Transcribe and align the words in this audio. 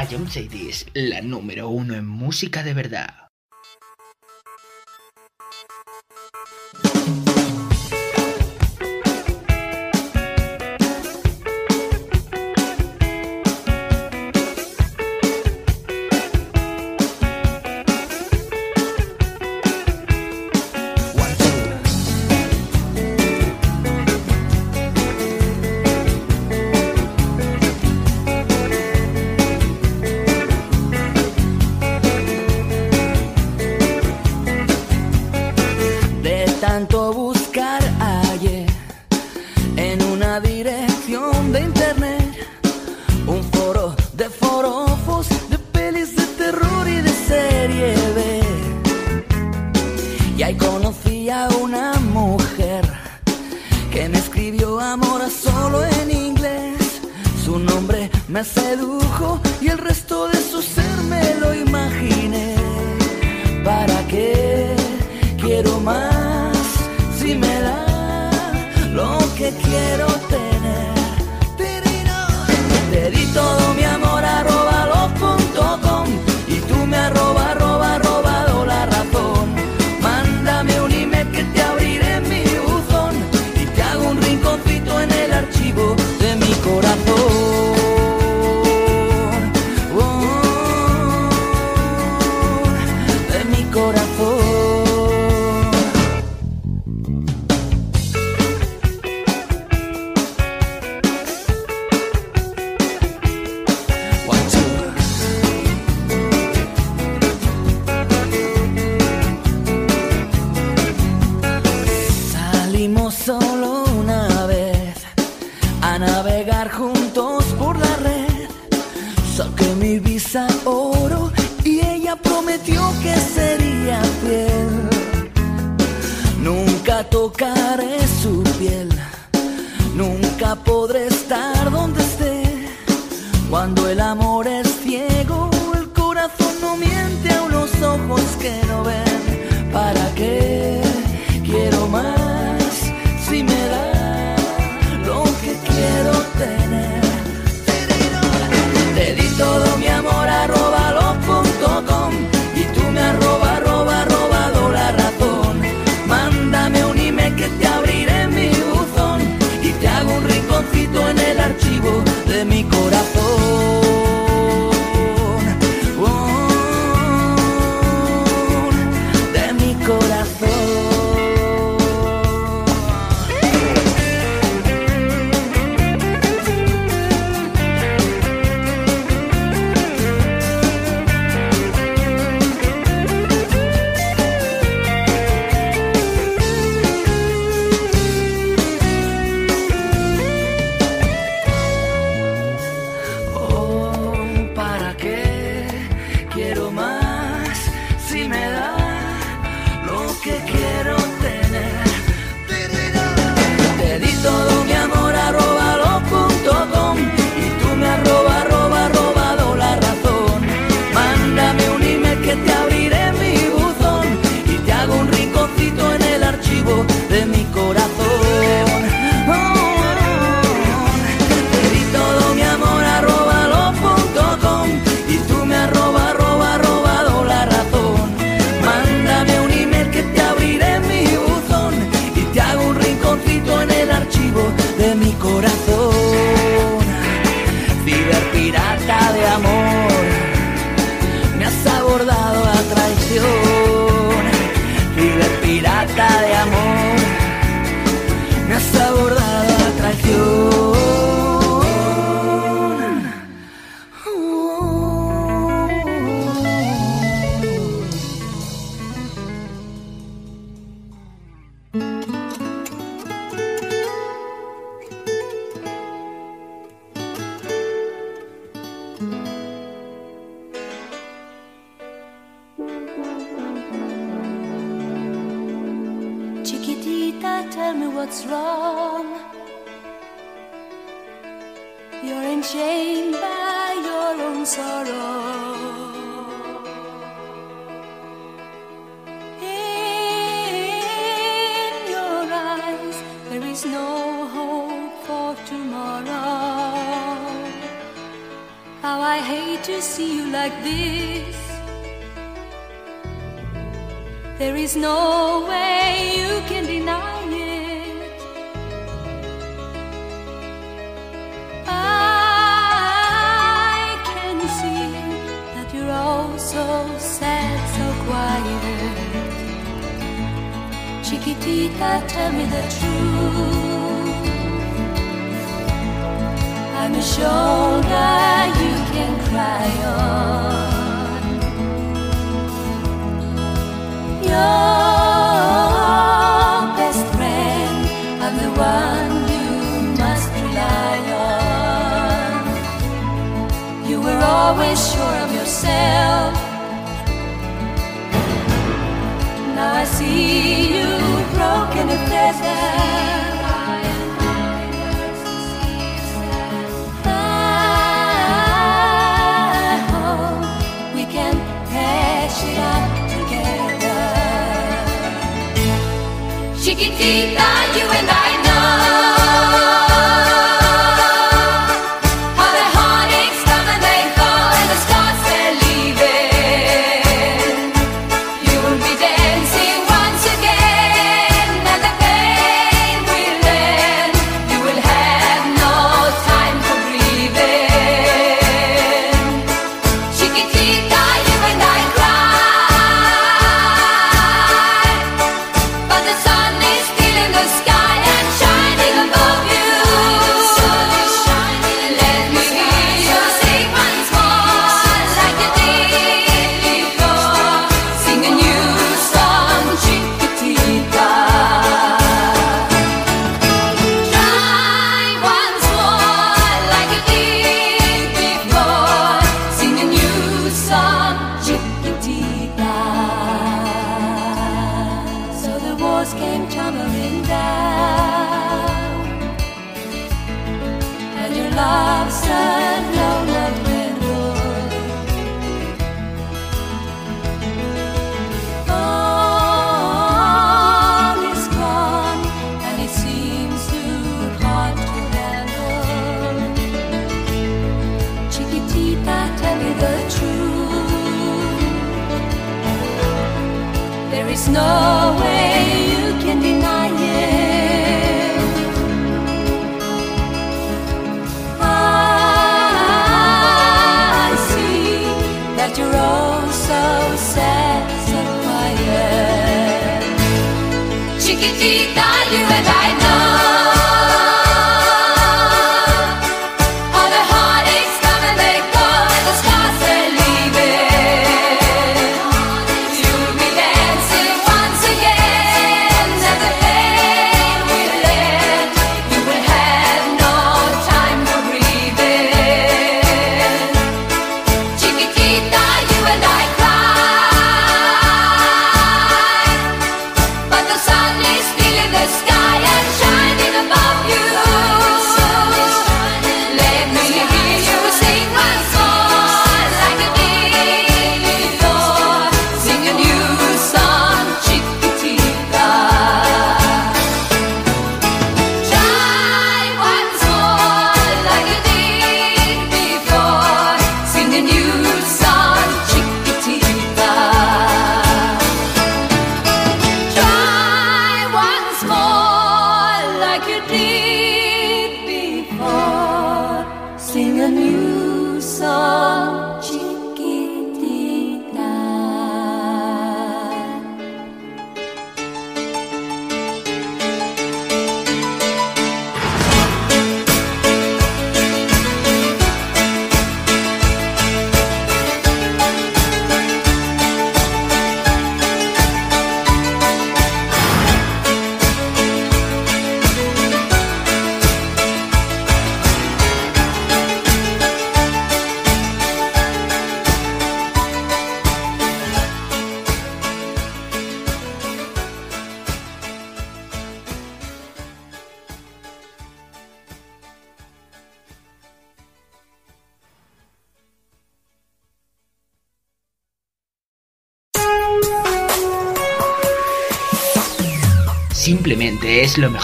I 0.00 0.14
Am 0.14 0.26
Sadie's, 0.26 0.86
la 0.94 1.20
número 1.20 1.68
uno 1.68 1.94
en 1.94 2.06
música 2.06 2.62
de 2.62 2.72
verdad. 2.72 3.29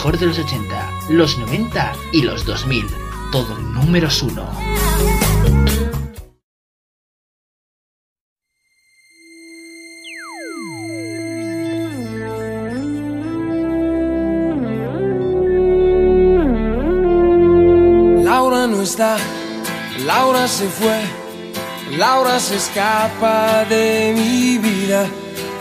Mejor 0.06 0.20
de 0.20 0.26
los 0.26 0.38
80, 0.38 0.90
los 1.08 1.36
90 1.36 1.92
y 2.12 2.22
los 2.22 2.44
2000. 2.44 2.86
Todo 3.32 3.58
números 3.58 4.22
uno. 4.22 4.48
Laura 18.22 18.68
no 18.68 18.82
está, 18.82 19.16
Laura 20.04 20.46
se 20.46 20.68
fue, 20.68 21.00
Laura 21.98 22.38
se 22.38 22.54
escapa 22.54 23.64
de 23.64 24.14
mi 24.16 24.58
vida. 24.58 25.04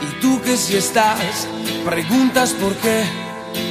Y 0.04 0.22
tú 0.22 0.40
que 0.44 0.56
si 0.56 0.76
estás, 0.78 1.48
preguntas 1.84 2.54
por 2.54 2.76
qué. 2.76 3.25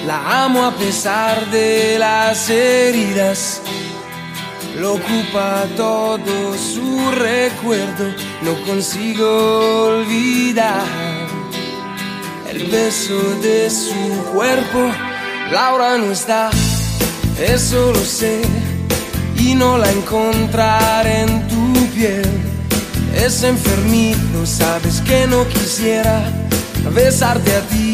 La 0.07 0.45
amo 0.45 0.67
a 0.67 0.73
pesar 0.73 1.51
de 1.51 1.97
las 1.99 2.51
heridas. 2.51 3.63
Lo 4.77 4.95
ocupa 4.95 5.65
todo 5.77 6.55
su 6.59 7.11
recuerdo, 7.13 8.13
no 8.43 8.55
consigo 8.67 9.87
olvidar 9.87 10.85
el 12.51 12.67
beso 12.67 13.19
de 13.41 13.71
su 13.71 14.25
cuerpo. 14.35 14.91
Laura 15.51 15.97
no 15.97 16.13
está, 16.13 16.51
eso 17.41 17.93
lo 17.93 18.05
sé, 18.05 18.43
y 19.39 19.55
no 19.55 19.79
la 19.79 19.91
encontraré 19.91 21.23
en 21.23 21.49
tu 21.49 21.87
piel. 21.95 22.29
Es 23.15 23.43
enfermizo, 23.43 24.45
sabes 24.45 25.01
que 25.01 25.27
no 25.27 25.49
quisiera 25.49 26.31
besarte 26.93 27.55
a 27.57 27.61
ti 27.69 27.94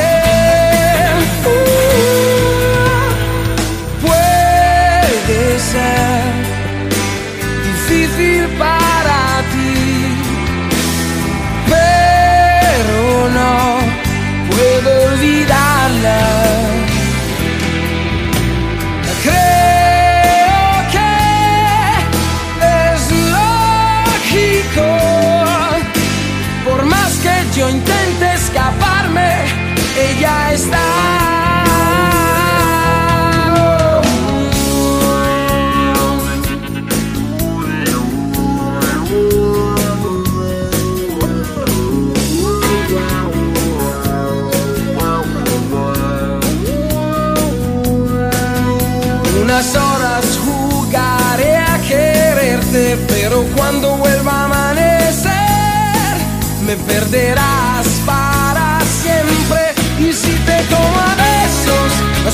Perderás 56.91 57.87
para 58.05 58.79
siempre. 59.01 59.61
Y 59.99 60.11
si 60.11 60.33
te 60.47 60.57
tomo 60.73 60.99
a 61.09 61.13
besos, 61.25 61.91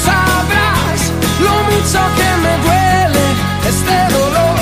sabrás 0.10 1.00
lo 1.46 1.56
mucho 1.70 2.00
que 2.18 2.30
me 2.44 2.54
duele 2.66 3.26
este 3.72 3.98
dolor. 4.18 4.60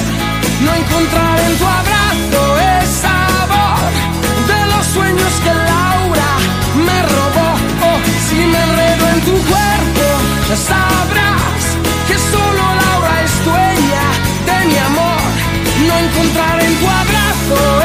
No 0.66 0.72
encontrar 0.82 1.36
en 1.48 1.54
tu 1.60 1.66
abrazo 1.80 2.42
el 2.74 2.86
sabor 3.04 3.92
de 4.52 4.60
los 4.72 4.86
sueños 4.96 5.34
que 5.44 5.54
Laura 5.72 6.32
me 6.88 6.98
robó. 7.14 7.50
Oh, 7.90 8.00
si 8.28 8.40
me 8.52 8.60
enredo 8.68 9.04
en 9.14 9.20
tu 9.28 9.36
cuerpo, 9.52 10.06
sabrás 10.72 11.64
que 12.08 12.18
solo 12.34 12.64
Laura 12.84 13.14
es 13.28 13.36
dueña 13.50 14.06
de 14.50 14.58
mi 14.70 14.78
amor. 14.90 15.24
No 15.88 15.94
encontrar 16.06 16.58
en 16.68 16.74
tu 16.82 16.88
abrazo 17.04 17.85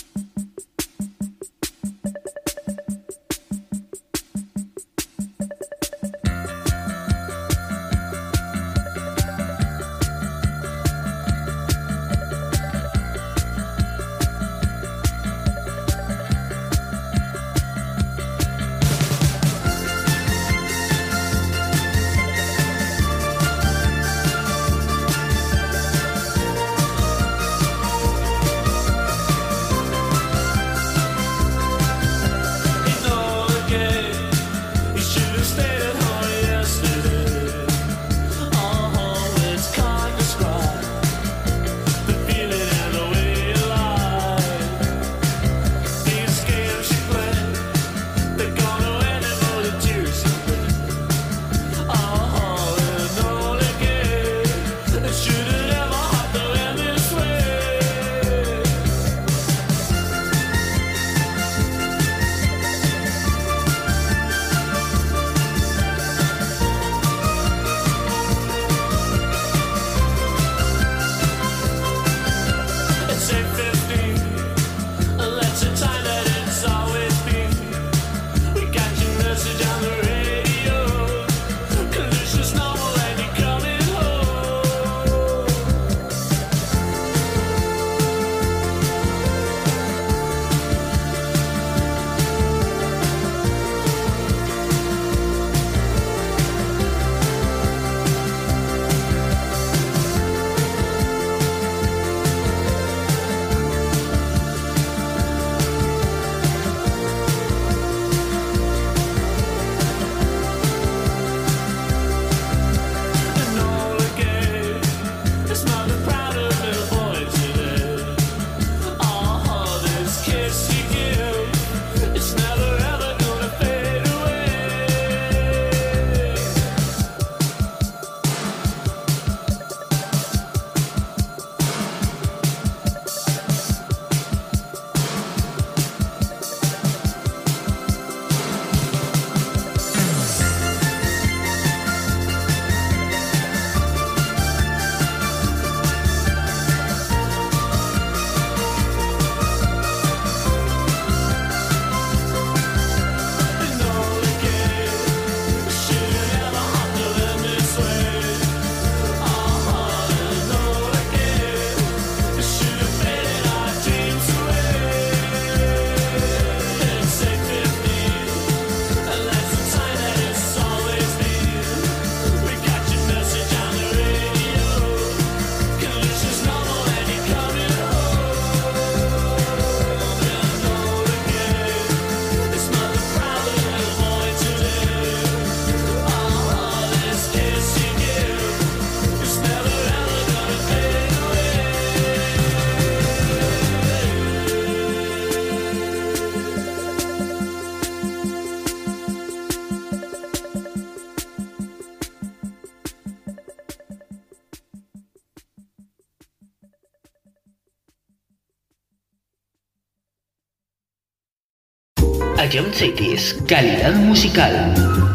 John 212.51 212.73
Cities, 212.73 213.33
calidad 213.47 213.95
musical. 213.95 215.10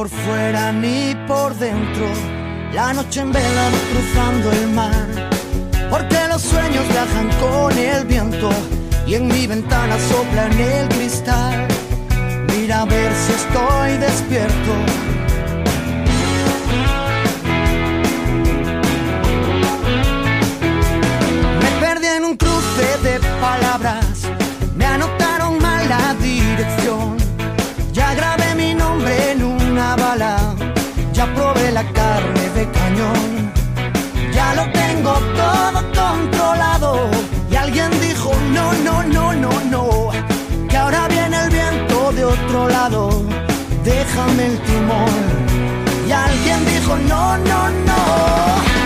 Por 0.00 0.08
fuera 0.08 0.72
ni 0.72 1.14
por 1.28 1.54
dentro. 1.56 2.06
La 2.72 2.94
noche 2.94 3.20
en 3.20 3.32
vela 3.32 3.66
cruzando 3.92 4.50
el 4.50 4.68
mar. 4.68 5.28
Porque 5.90 6.16
los 6.26 6.40
sueños 6.40 6.88
viajan 6.88 7.28
con 7.38 7.76
el 7.76 8.06
viento. 8.06 8.48
Y 9.06 9.16
en 9.16 9.26
mi 9.26 9.46
ventana 9.46 9.98
soplan 10.08 10.58
el 10.58 10.88
cristal. 10.88 11.68
Mira 12.48 12.80
a 12.80 12.84
ver 12.86 13.12
si 13.14 13.32
estoy 13.32 13.98
despierto. 13.98 15.19
Déjame 43.84 44.46
el 44.46 44.58
timón. 44.68 45.14
Y 46.08 46.12
alguien 46.12 46.64
dijo, 46.66 46.96
no, 47.08 47.38
no, 47.38 47.70
no. 47.86 48.79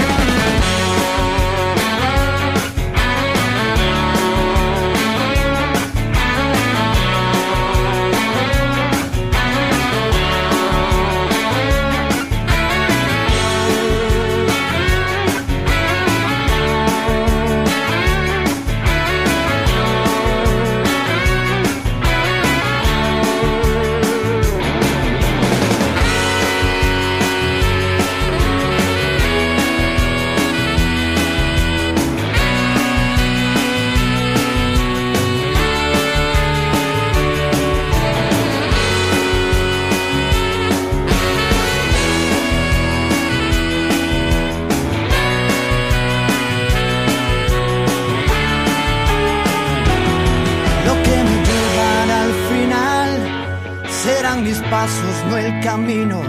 Pasos, 54.84 55.16
no 55.30 55.38
el 55.38 55.60
camino. 55.60 56.20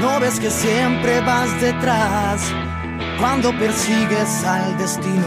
No 0.00 0.20
ves 0.20 0.38
que 0.38 0.50
siempre 0.50 1.20
vas 1.20 1.48
detrás 1.60 2.40
cuando 3.18 3.56
persigues 3.58 4.44
al 4.44 4.76
destino. 4.76 5.24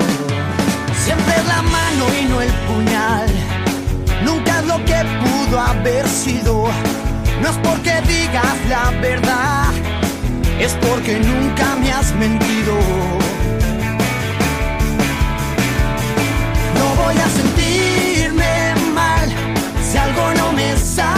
Siempre 1.06 1.34
es 1.36 1.46
la 1.48 1.62
mano 1.64 2.04
y 2.20 2.26
no 2.26 2.42
el 2.42 2.54
puñal. 2.68 3.30
Nunca 4.24 4.60
es 4.60 4.68
lo 4.68 4.78
que 4.86 5.00
pudo 5.24 5.60
haber 5.60 6.08
sido. 6.08 6.68
No 7.42 7.50
es 7.50 7.58
porque 7.68 7.94
digas 8.08 8.58
la 8.70 8.92
verdad, 9.02 9.72
es 10.60 10.74
porque 10.88 11.20
nunca 11.20 11.76
me 11.82 11.92
has 11.92 12.14
mentido. 12.16 12.74
No 16.78 16.86
voy 17.02 17.16
a 17.18 17.30
sentirme 17.40 18.54
mal 18.94 19.28
si 19.90 19.98
algo 19.98 20.34
no 20.36 20.52
me 20.54 20.78
sale 20.78 21.17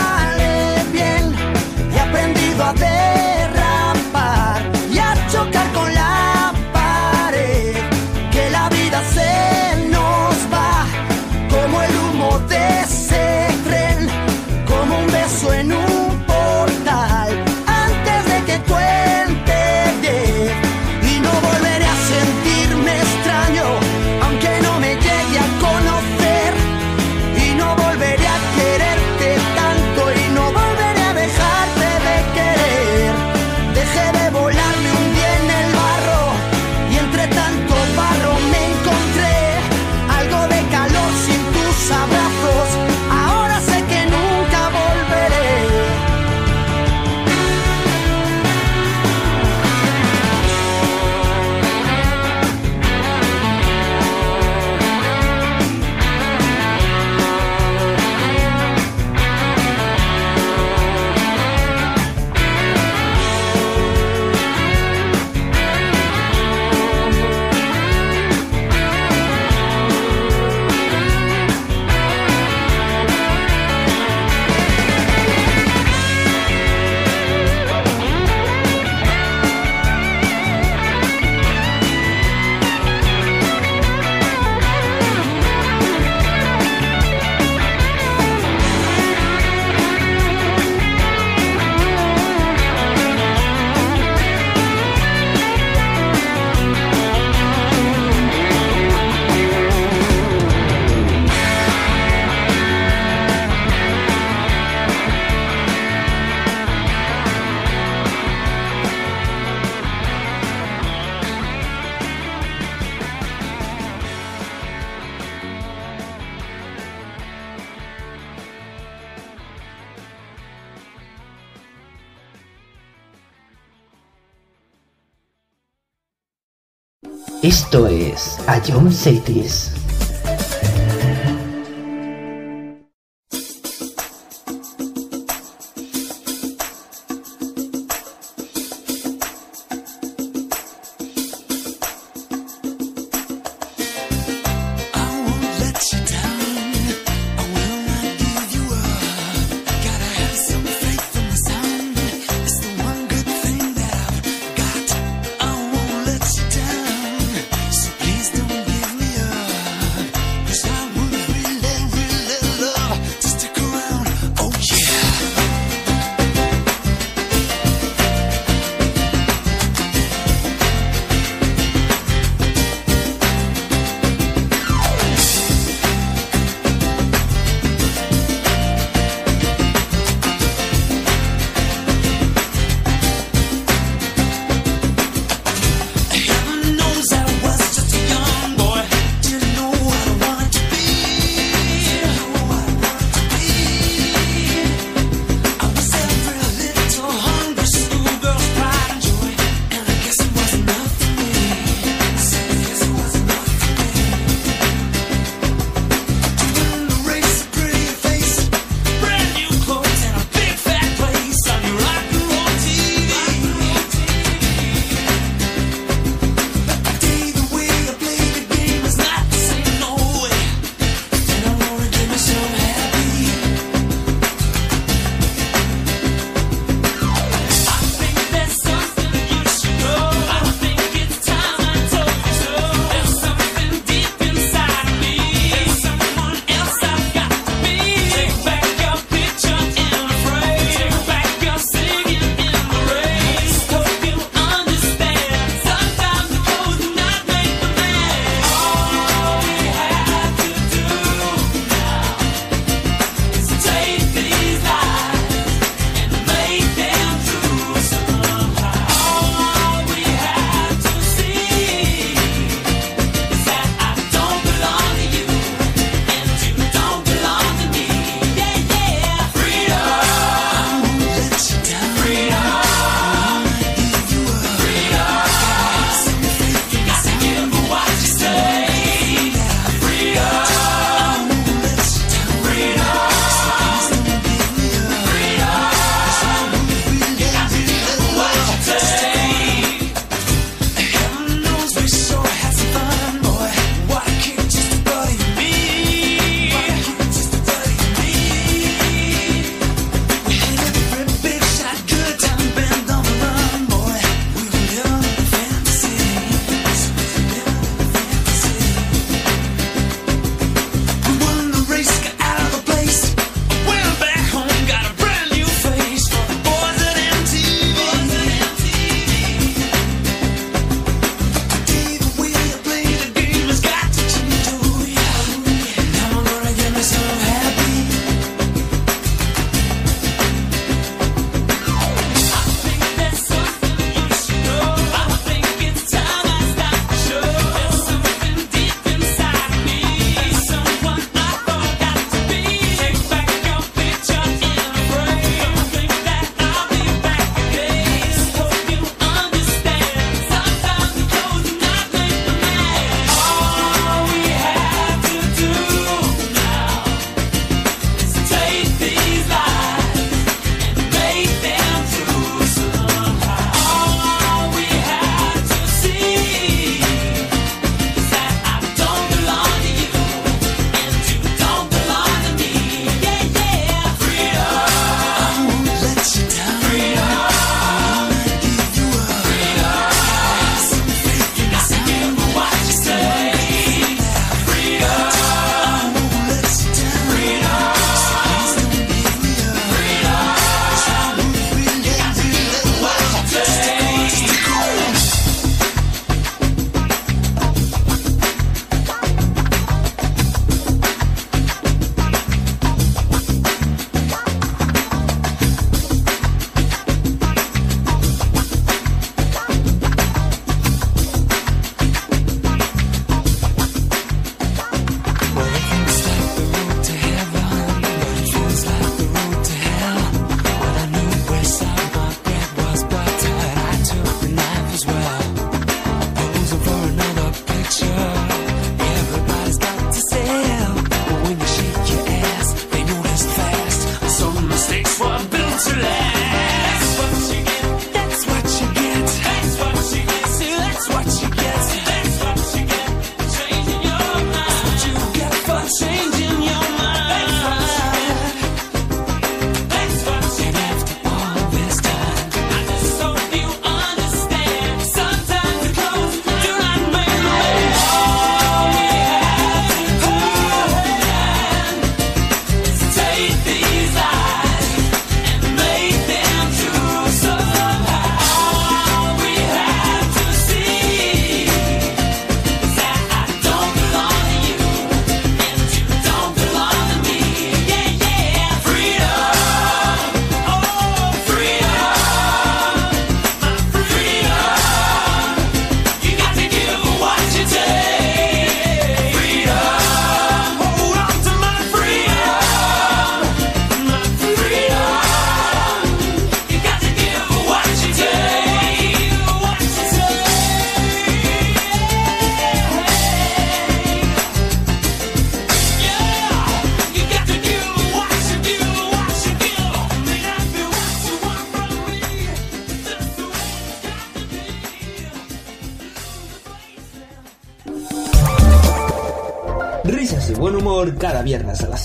Esto 127.72 127.86
es 127.86 128.40
A 128.48 128.60
John 128.68 128.92
Cities. 128.92 129.69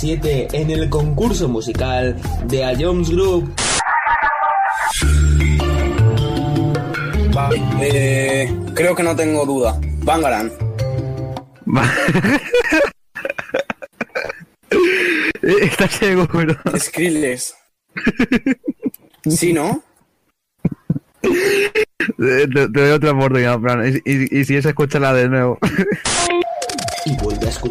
en 0.02 0.70
el 0.70 0.90
concurso 0.90 1.48
musical 1.48 2.16
de 2.46 2.64
A 2.64 2.74
Jones 2.78 3.10
Group. 3.10 3.54
Eh, 7.80 8.52
creo 8.74 8.94
que 8.94 9.02
no 9.02 9.14
tengo 9.14 9.46
duda. 9.46 9.78
Bangaran. 10.02 10.52
Eh, 15.42 15.56
está 15.60 15.86
ciego, 15.86 16.26
pero. 16.32 16.56
Skrillex. 16.76 17.54
¿Sí, 19.28 19.52
no? 19.52 19.82
Eh, 22.18 22.46
te, 22.52 22.68
doy 22.68 22.90
otra 22.90 23.12
oportunidad, 23.12 23.58
Fran. 23.60 23.86
Y, 24.04 24.10
y, 24.10 24.40
y 24.40 24.44
si 24.44 24.56
es, 24.56 24.64
escúchala 24.66 25.14
de 25.14 25.28
nuevo. 25.28 25.58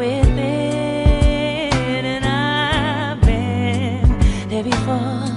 within, 0.00 0.40
and 2.06 2.24
I've 2.24 3.20
been 3.20 4.08
there 4.48 4.64
before. 4.64 5.28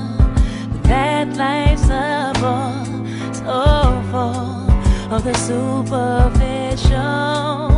But 0.72 0.84
that 0.84 1.36
life's 1.36 1.90
a 1.90 2.32
bore 2.40 2.86
so 3.34 4.02
full 4.10 4.72
of 5.14 5.22
the 5.26 5.34
superficial. 5.48 7.73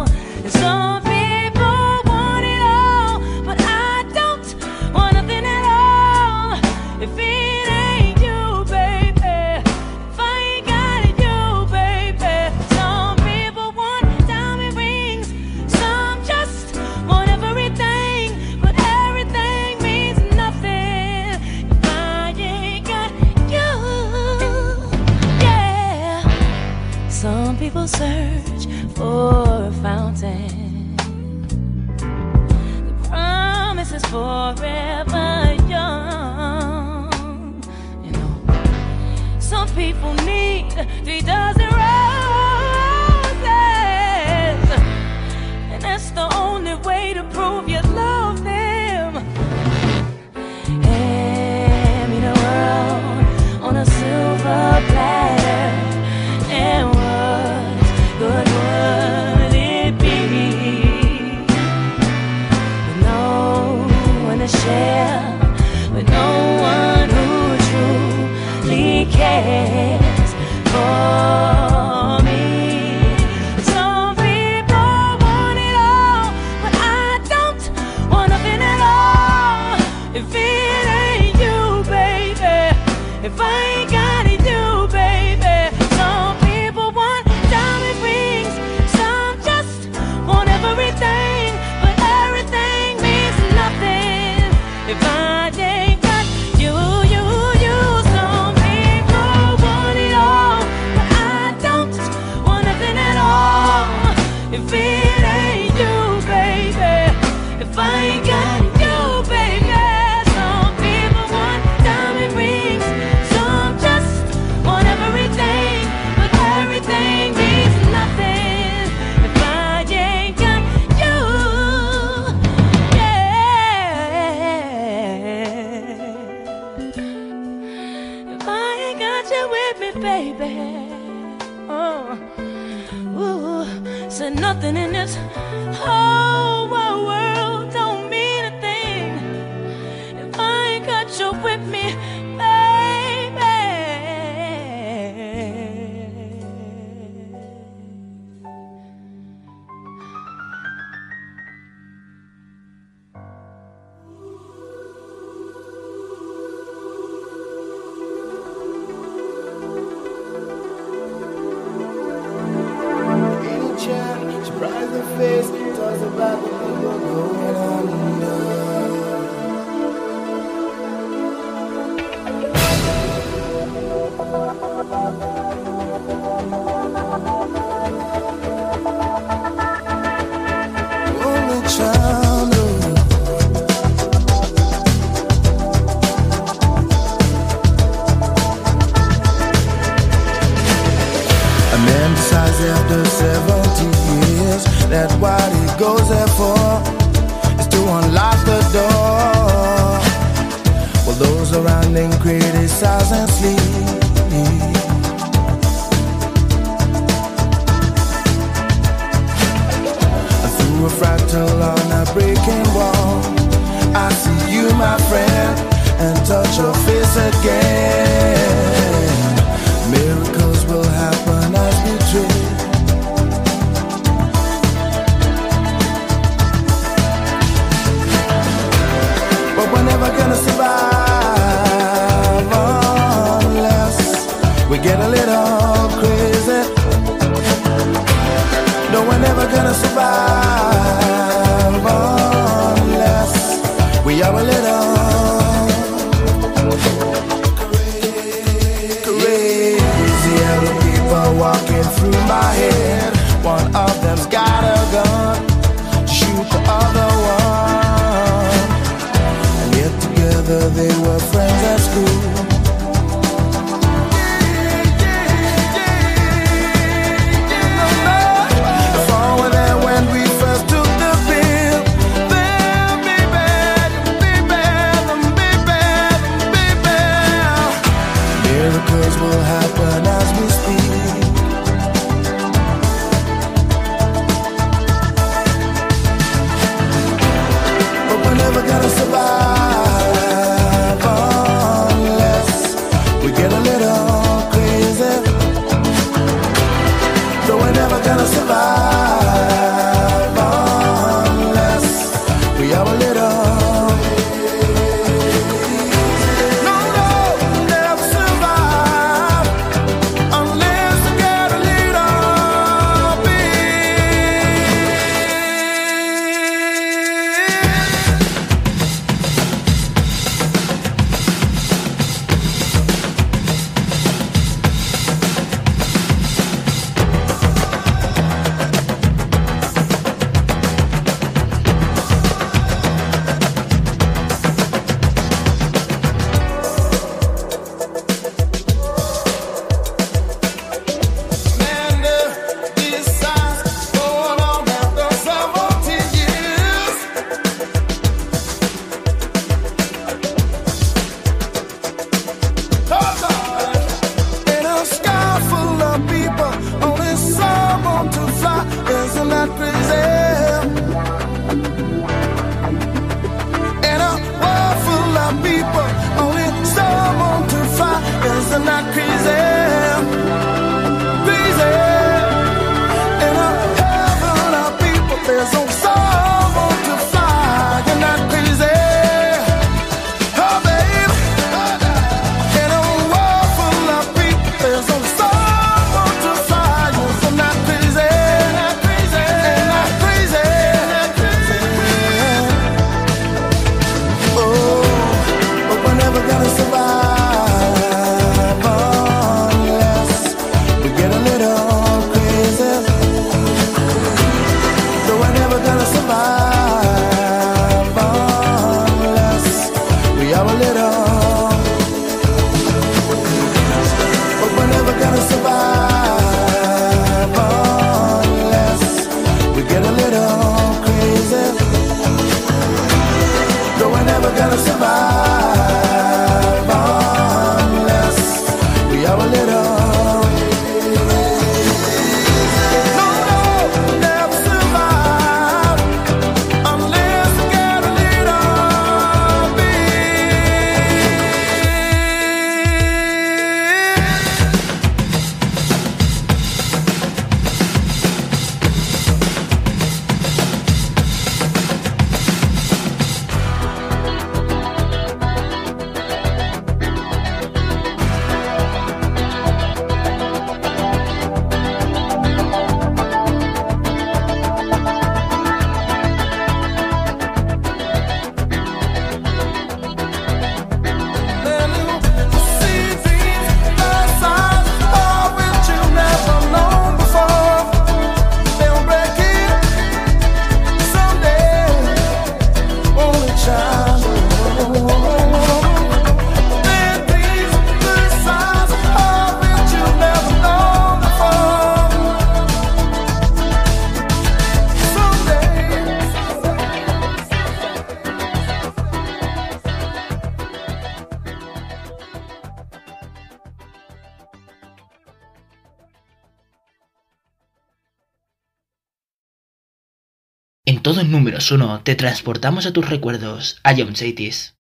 En 510.68 510.82
todo 510.82 511.02
en 511.02 511.12
números 511.12 511.52
1 511.52 511.82
te 511.84 511.94
transportamos 511.94 512.66
a 512.66 512.74
tus 512.74 512.90
recuerdos, 512.90 513.60
a 513.62 513.76
John 513.76 513.96
Satis. 513.96 514.56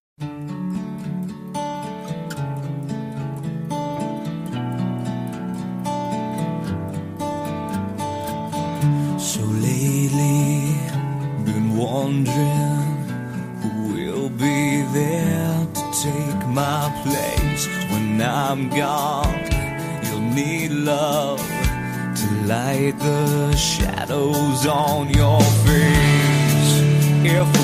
So 9.17 9.41
lately, 9.59 10.77
been 11.43 11.75
wondering 11.75 13.07
who 13.63 13.95
will 13.95 14.29
be 14.29 14.83
there 14.93 15.67
to 15.73 15.81
take 16.03 16.47
my 16.49 16.91
place 17.01 17.67
when 17.89 18.21
I'm 18.21 18.69
gone. 18.69 19.41
You'll 20.03 20.21
need 20.21 20.69
love 20.69 21.41
to 22.15 22.27
light 22.45 22.93
the 22.99 23.55
shadows 23.55 24.67
on 24.67 25.09
your 25.09 25.41
careful. 27.27 27.54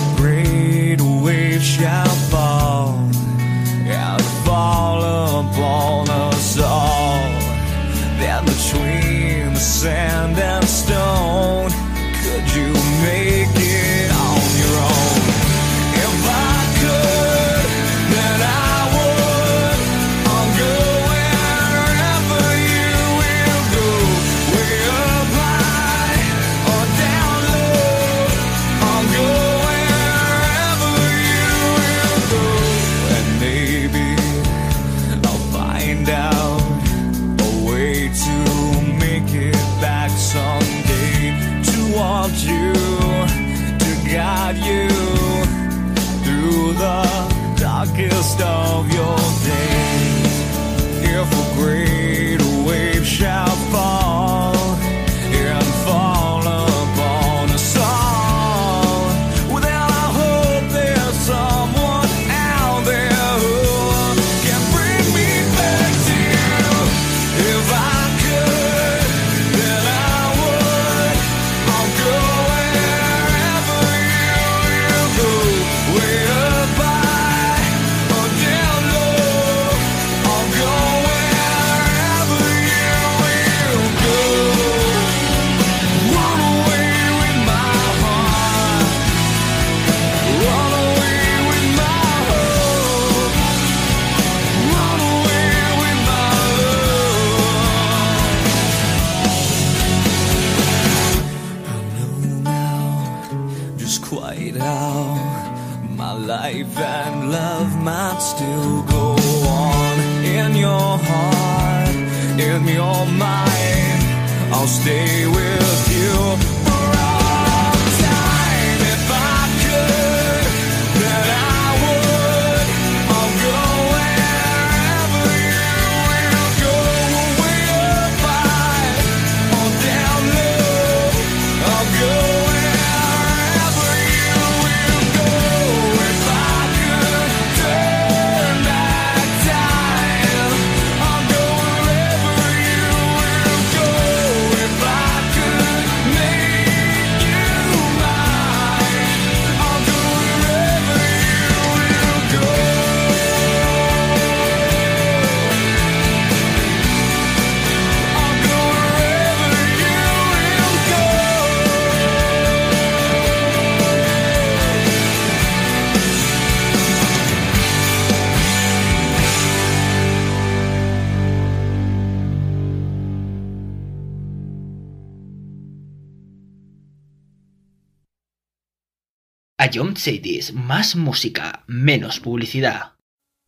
Más 180.56 180.96
música, 180.96 181.64
menos 181.68 182.20
publicidad. 182.20 182.94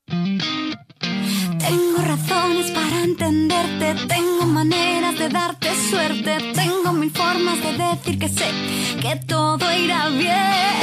Tengo 0.06 1.97
razones 2.06 2.70
para 2.70 3.04
entenderte, 3.04 3.95
tengo 4.08 4.45
maneras 4.45 5.18
de 5.18 5.30
darte 5.30 5.70
suerte, 5.89 6.38
tengo 6.54 6.93
mil 6.93 7.10
formas 7.10 7.60
de 7.60 7.72
decir 7.76 8.20
que 8.20 8.30
sé 8.30 8.51
que 9.01 9.16
todo 9.26 9.66
irá 9.76 10.10
bien. 10.10 10.83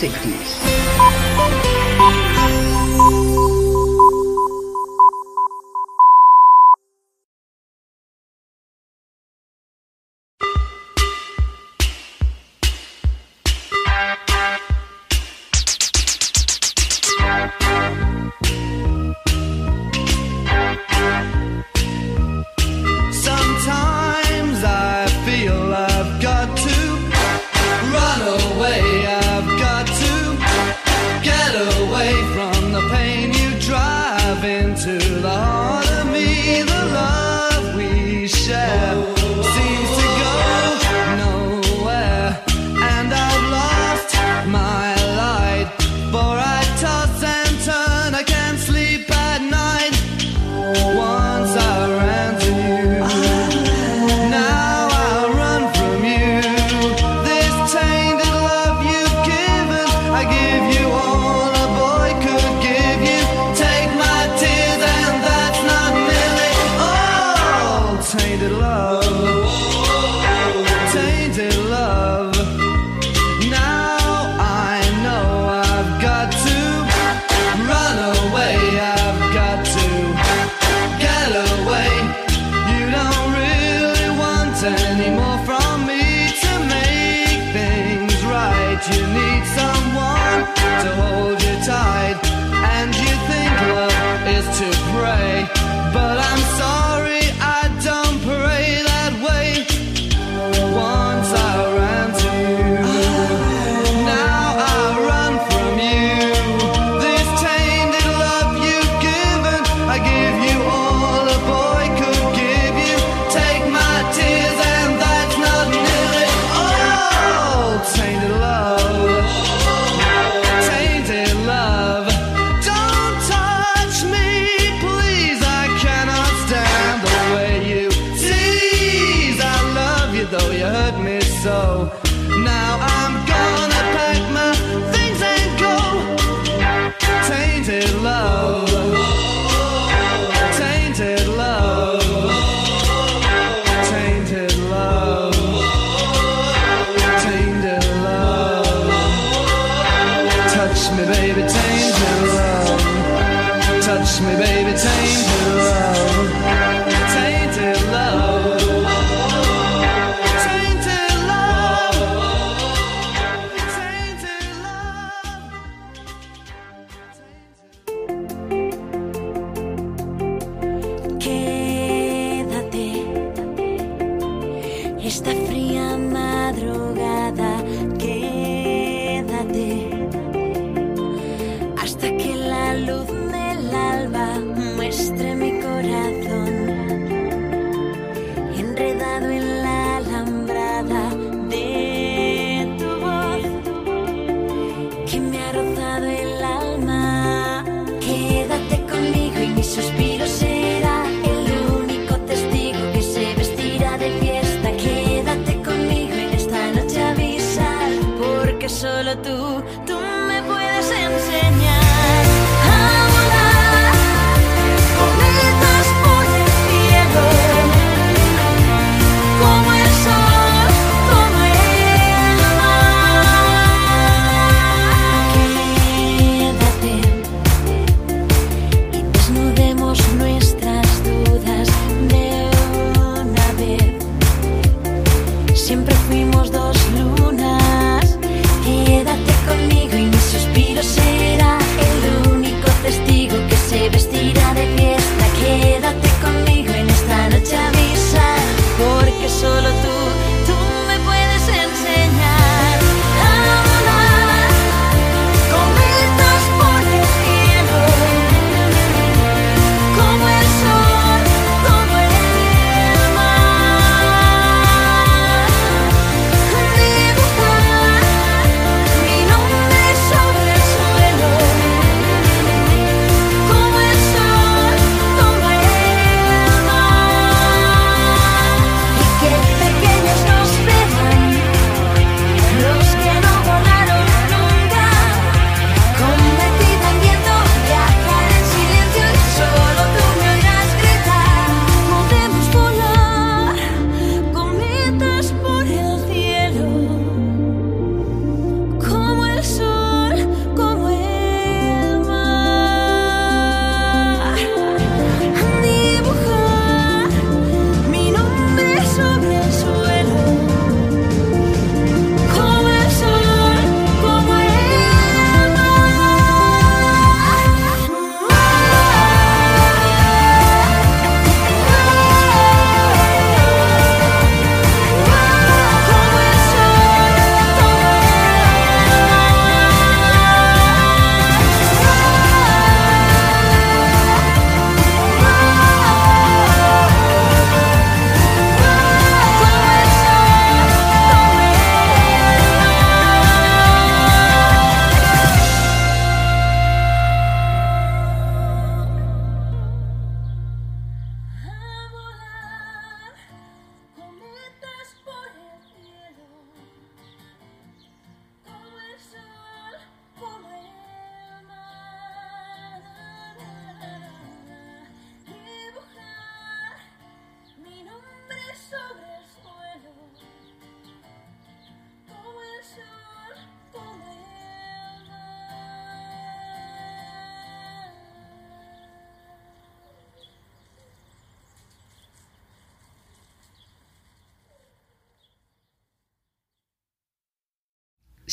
60s. 0.00 0.79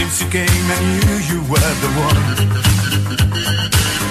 Since 0.00 0.22
you 0.22 0.30
came, 0.30 0.48
I 0.48 0.80
knew 0.80 1.16
you 1.28 1.40
were 1.44 1.74
the 1.84 1.90
one. 2.08 2.20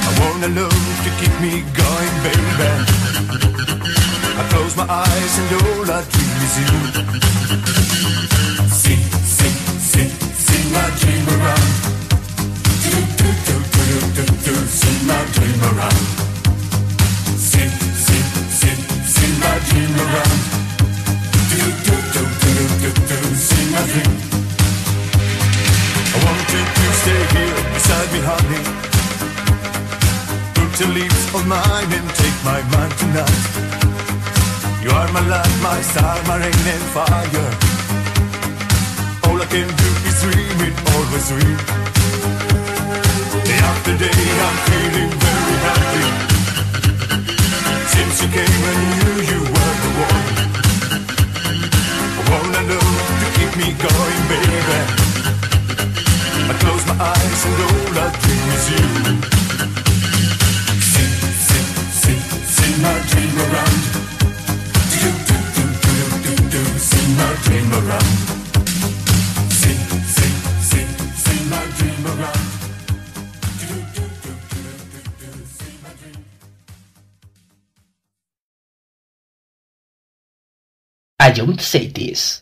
I 0.05 0.09
want 0.21 0.45
a 0.45 0.49
love 0.53 0.85
to 1.03 1.09
keep 1.17 1.33
me 1.41 1.65
going, 1.73 2.13
baby. 2.21 2.69
I 4.37 4.43
close 4.53 4.77
my 4.77 4.85
eyes 4.85 5.33
and 5.41 5.49
all 5.57 5.89
I 5.89 6.05
dream 6.13 6.37
is 6.45 6.55
you. 6.61 6.73
Sing, 8.69 9.01
sing, 9.25 9.55
sing, 9.81 10.11
sing 10.45 10.65
my 10.71 10.87
dream 11.01 11.25
around. 11.25 11.69
Do, 12.85 12.93
do, 13.17 13.29
do, 13.49 13.55
do, 13.73 13.85
do, 13.97 14.05
do, 14.13 14.25
do, 14.45 14.53
sing 14.69 15.01
my 15.09 15.21
dream 15.33 15.59
around. 15.73 16.05
Sing, 17.49 17.73
sing, 18.05 18.25
sing, 18.61 18.79
sing 19.09 19.33
my 19.41 19.57
dream 19.67 19.93
around. 20.05 20.37
Do, 21.49 21.61
do, 21.81 21.95
do, 22.13 22.21
do, 22.45 22.53
do, 22.77 22.89
do, 22.93 23.07
do, 23.09 23.17
sing 23.35 23.71
my 23.71 23.81
dream. 23.87 24.28
Stay 27.09 27.25
here 27.37 27.59
beside 27.73 28.09
me, 28.13 28.21
honey. 28.29 28.63
Put 30.57 30.71
your 30.79 30.91
lips 30.99 31.23
on 31.35 31.43
mine 31.47 31.91
and 31.97 32.07
take 32.21 32.37
my 32.49 32.61
mind 32.73 32.93
tonight. 33.01 33.45
You 34.83 34.89
are 34.99 35.09
my 35.17 35.23
light, 35.33 35.55
my 35.61 35.79
star, 35.89 36.17
my 36.29 36.37
rain 36.43 36.65
and 36.75 36.85
fire. 36.95 37.51
All 39.25 39.37
I 39.41 39.47
can 39.53 39.69
do 39.81 39.89
is 40.09 40.15
dream 40.23 40.57
it, 40.67 40.75
always 40.93 41.25
dream. 41.31 41.59
Day 43.47 43.59
after 43.71 43.93
day, 44.05 44.21
I'm 44.47 44.57
feeling 44.69 45.11
very 45.25 45.57
happy. 45.67 46.05
Since 47.93 48.15
you 48.21 48.29
came, 48.37 48.61
I 48.71 48.75
knew 48.91 49.15
you 49.31 49.41
were 49.53 49.75
the 49.83 49.91
one. 50.07 50.27
I 52.19 52.21
wanna 52.31 52.61
know 52.69 52.87
to 53.21 53.27
keep 53.37 53.51
me 53.61 53.67
going, 53.85 54.21
baby. 54.31 55.08
I 56.49 56.53
close 56.53 56.83
my 56.87 56.95
eyes 56.99 57.45
and 57.45 57.61
all 57.61 57.93
I 57.93 58.09
dream 58.23 58.47
is 58.57 58.65
you. 58.73 58.85
Sing, 60.81 61.13
sing, 61.45 61.67
sing, 62.01 62.21
sing 62.57 62.75
my 62.81 62.97
dream 63.09 63.35
around. 63.45 63.81
Do, 64.97 65.09
do, 65.29 65.37
do, 65.55 65.63
do, 65.85 65.93
do, 66.25 66.33
do, 66.49 66.61
sing 66.79 67.09
my 67.21 67.31
dream 67.45 67.69
around. 67.79 68.13
Sing, 69.61 69.81
sing, 70.15 70.35
sing, 70.69 70.89
sing 71.23 71.43
my 71.53 71.63
dream 71.77 72.01
around. 72.17 72.45
Do, 73.59 73.69
do, 73.93 74.01
do, 74.23 74.33
do, 74.49 74.63
do, 74.89 75.01
do. 75.21 76.19
I 81.19 81.29
don't 81.31 81.61
say 81.61 81.85
this. 81.85 82.41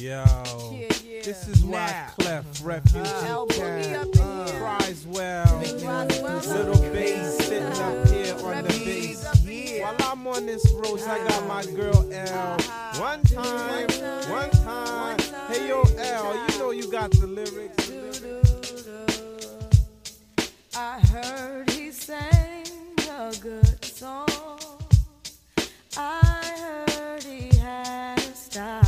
Yo, 0.00 0.24
this 1.24 1.48
is 1.48 1.64
why 1.64 2.06
Clef 2.18 2.44
Refuge 2.62 3.04
uh-huh. 3.04 3.42
Uh, 3.42 3.46
Cat 3.46 4.06
cries 4.56 5.04
well. 5.08 5.58
Little 5.58 6.92
bass 6.92 7.18
uh-huh. 7.18 7.42
sitting 7.42 7.82
up 7.82 8.06
here 8.06 8.34
on 8.46 8.62
the 8.62 8.78
bass. 8.84 9.82
While 9.82 9.96
I'm 10.12 10.24
on 10.28 10.46
this 10.46 10.70
road, 10.72 11.00
I 11.02 11.18
got 11.26 11.48
my 11.48 11.62
uh-huh. 11.62 11.70
girl 11.72 12.12
L. 12.12 12.58
One 13.00 13.22
time, 13.22 13.88
one 14.30 14.50
time. 14.50 15.18
Hey 15.48 15.66
yo, 15.66 15.82
L, 15.82 16.46
you 16.48 16.58
know 16.60 16.70
you 16.70 16.88
got 16.92 17.10
the 17.10 17.26
lyrics. 17.26 17.90
I 20.76 21.00
heard 21.00 21.70
he 21.70 21.90
sang 21.90 22.66
a 23.10 23.34
good 23.40 23.84
song. 23.84 24.28
I 25.96 26.84
heard 26.86 27.24
he 27.24 27.56
had 27.58 28.18
a 28.18 28.36
style. 28.36 28.87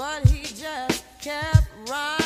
but 0.00 0.26
he 0.30 0.40
just 0.40 1.04
kept 1.20 1.68
riding. 1.86 2.19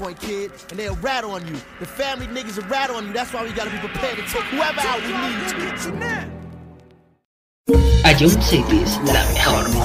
point, 0.00 0.18
kid, 0.18 0.50
and 0.70 0.78
they'll 0.78 0.96
rat 0.96 1.24
on 1.24 1.46
you. 1.46 1.56
The 1.78 1.86
family 1.86 2.26
niggas 2.26 2.56
will 2.56 2.68
rat 2.68 2.90
on 2.90 3.06
you. 3.06 3.12
That's 3.12 3.32
why 3.32 3.44
we 3.44 3.52
gotta 3.52 3.70
be 3.70 3.78
prepared 3.78 4.16
to 4.16 4.22
take 4.22 4.44
whoever 4.44 4.80
out 4.80 5.00
we 5.02 5.12
need 5.12 5.76
to. 5.84 6.40
A 8.02 8.14
Cities, 8.16 8.98
la 9.04 9.22
mejor. 9.32 9.79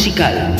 Musical. 0.00 0.59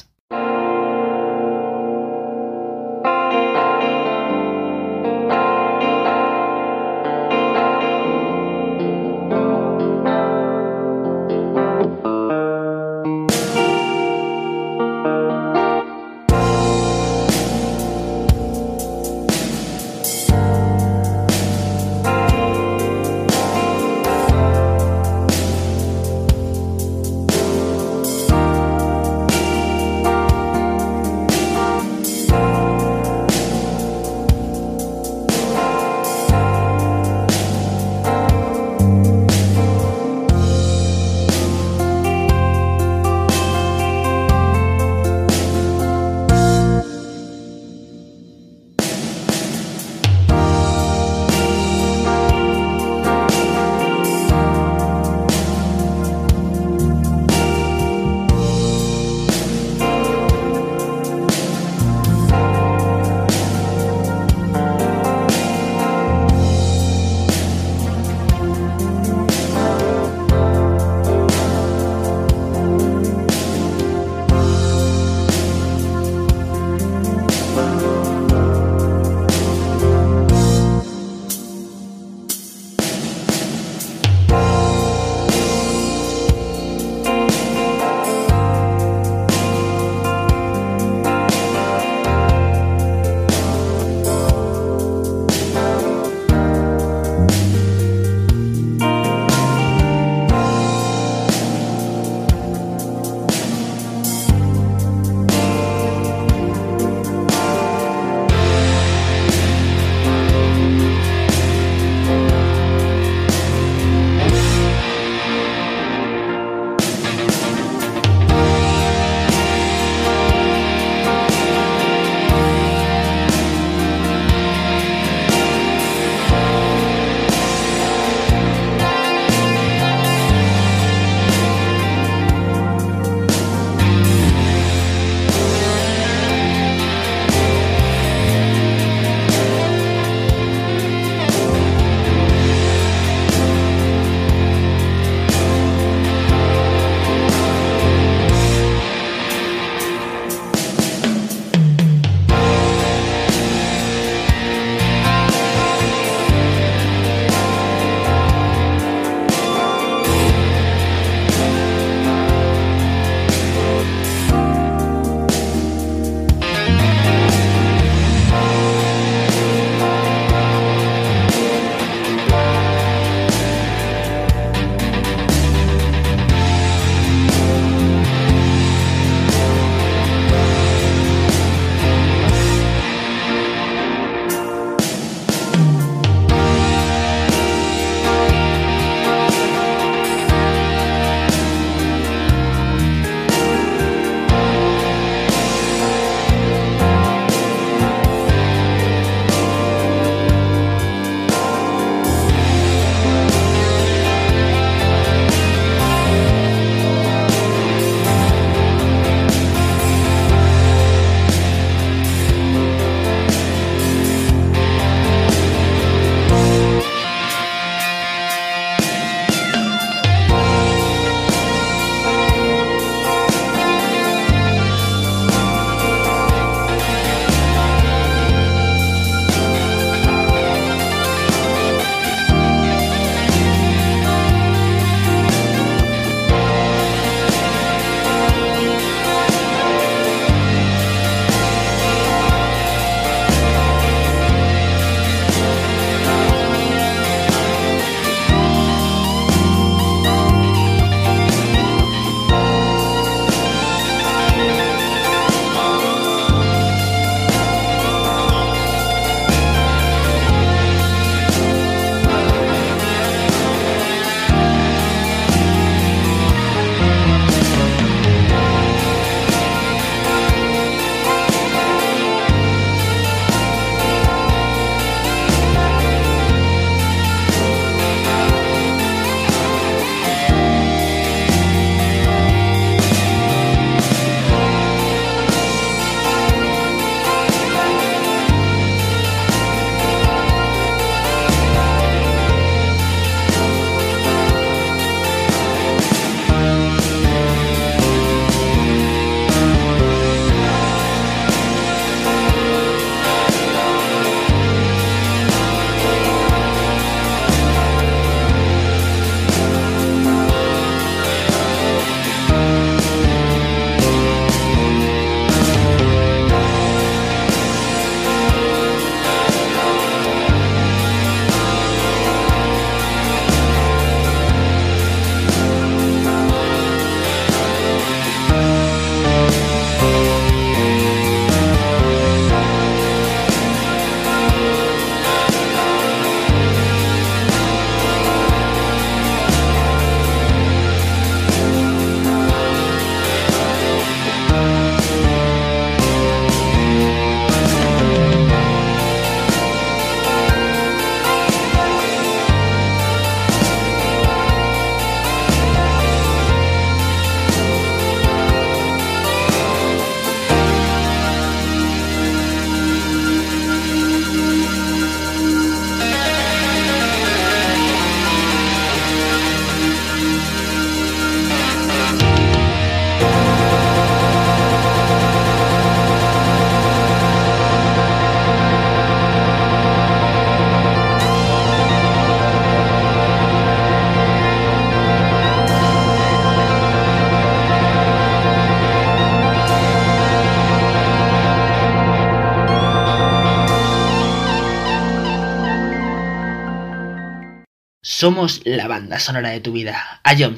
Somos 398.01 398.41
la 398.45 398.67
banda 398.67 398.97
sonora 398.97 399.29
de 399.29 399.41
tu 399.41 399.51
vida. 399.51 400.01
I 400.03 400.23
am 400.23 400.35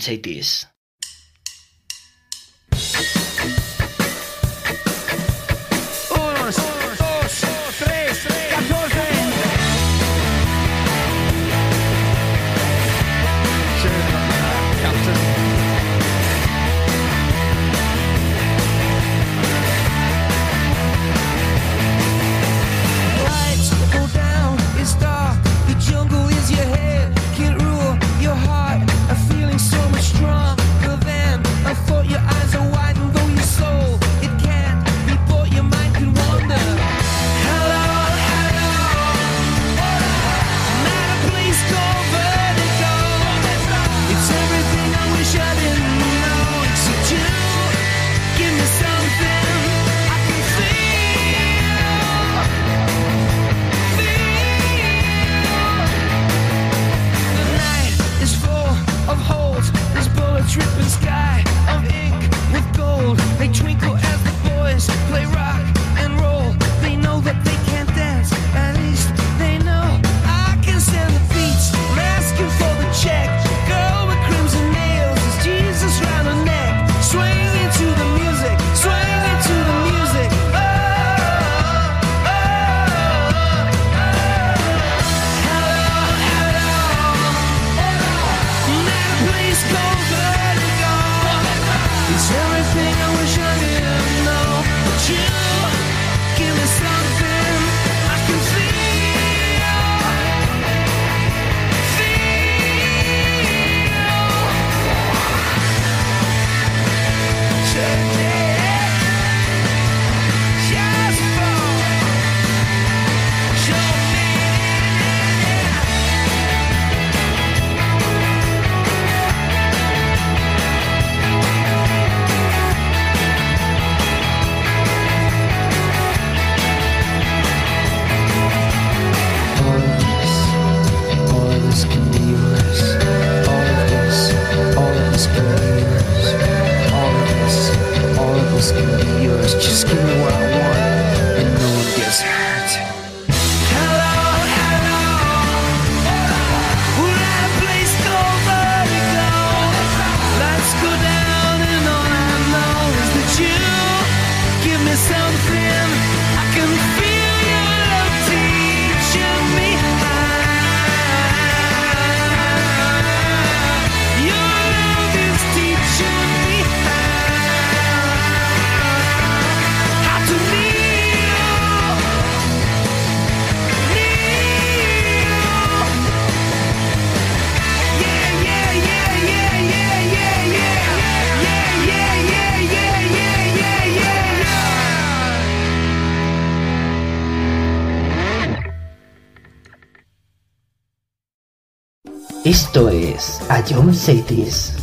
verdade, 193.64 193.74
eu 193.74 193.84
não 193.84 193.94
sei. 193.94 194.83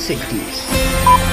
A 0.00 1.29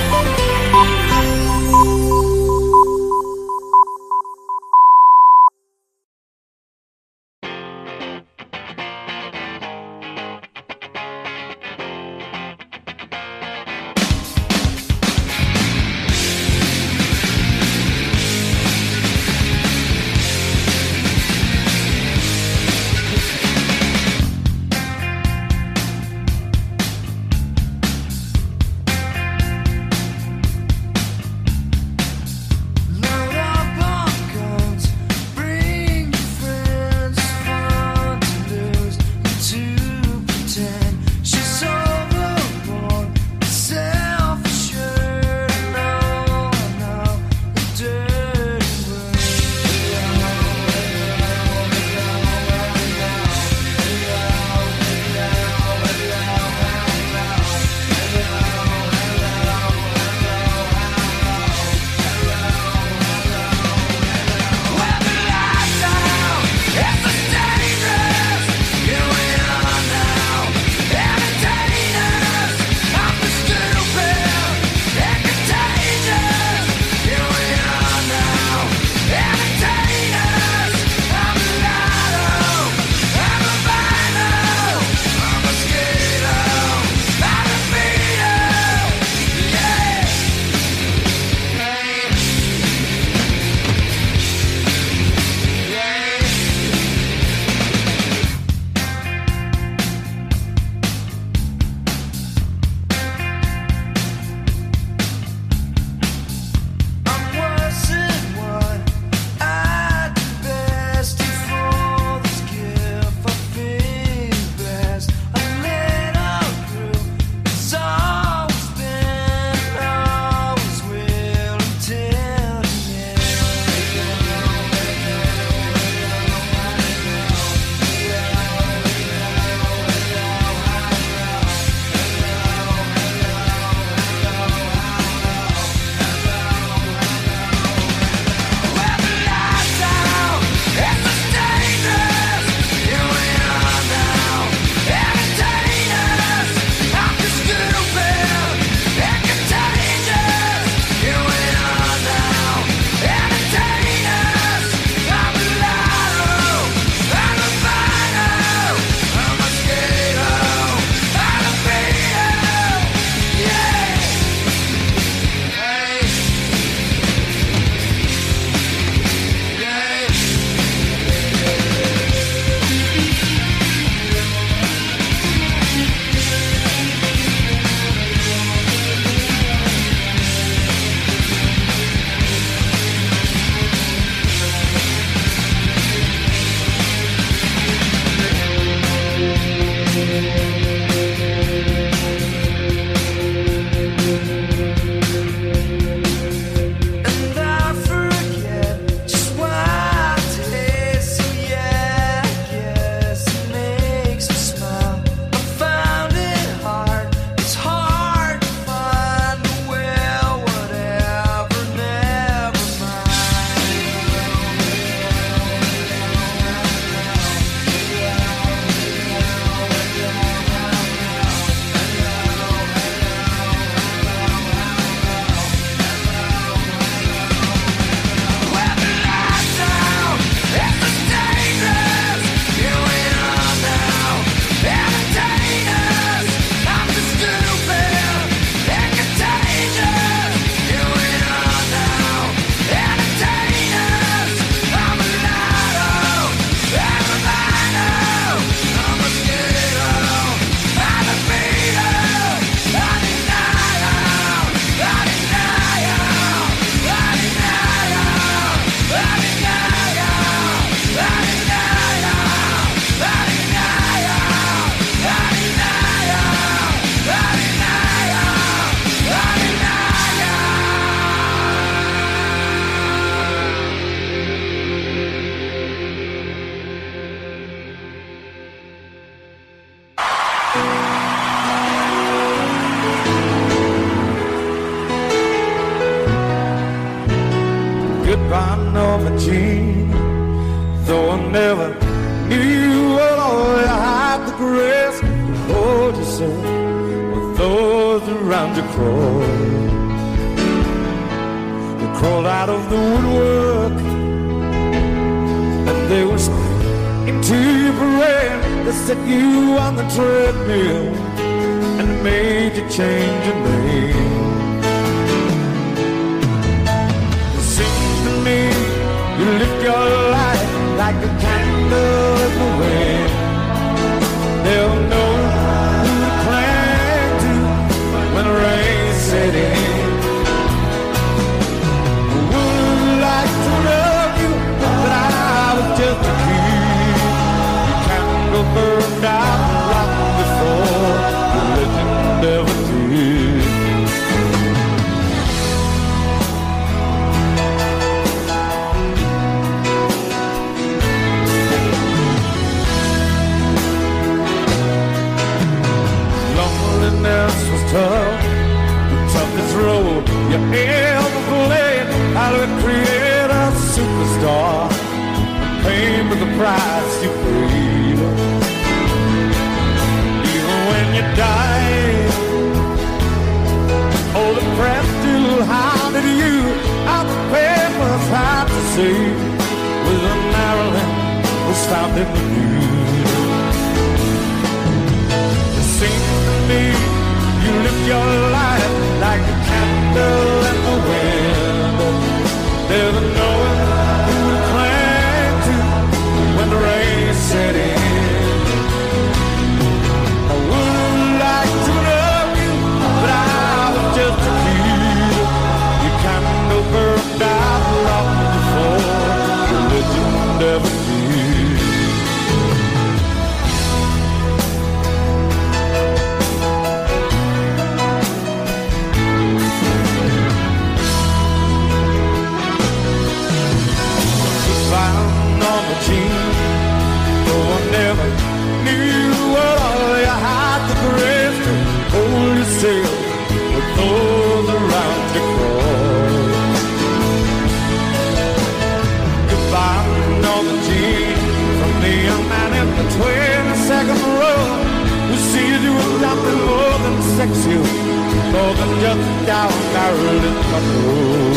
Talking 448.31 448.79
just 448.81 449.25
down 449.25 449.51
Maryland 449.73 450.35
Monroe. 450.51 451.36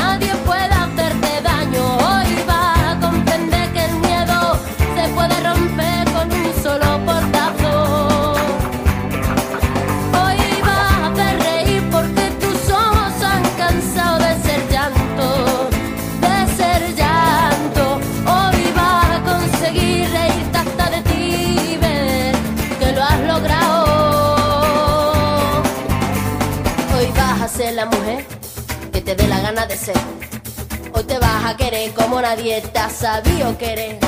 Hoy 30.91 31.03
te 31.03 31.19
vas 31.19 31.45
a 31.45 31.55
querer 31.55 31.93
como 31.93 32.19
nadie 32.19 32.59
te 32.61 32.79
ha 32.79 32.89
sabido 32.89 33.55
querer. 33.59 33.99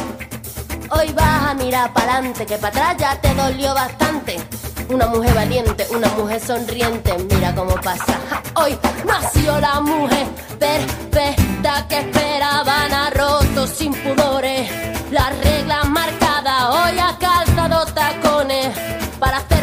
Hoy 0.89 1.13
vas 1.13 1.51
a 1.51 1.53
mirar 1.53 1.93
para 1.93 2.13
adelante, 2.13 2.47
que 2.47 2.57
para 2.57 2.89
atrás 2.89 2.97
ya 2.97 3.21
te 3.21 3.35
dolió 3.35 3.75
bastante. 3.75 4.38
Una 4.89 5.05
mujer 5.05 5.35
valiente, 5.35 5.85
una 5.91 6.07
mujer 6.17 6.41
sonriente, 6.41 7.15
mira 7.30 7.53
cómo 7.53 7.75
pasa. 7.75 8.17
Hoy 8.55 8.75
nació 9.05 9.59
la 9.59 9.80
mujer 9.80 10.25
perfecta 10.57 11.88
que 11.88 11.99
esperaban, 11.99 12.91
ha 12.91 13.11
roto 13.11 13.67
sin 13.67 13.93
pudores. 13.93 14.67
Las 15.11 15.38
reglas 15.38 15.88
marcadas, 15.88 16.63
hoy 16.71 16.97
ha 16.97 17.15
calzado 17.19 17.85
tacones 17.93 18.75
para 19.19 19.38
hacer 19.38 19.62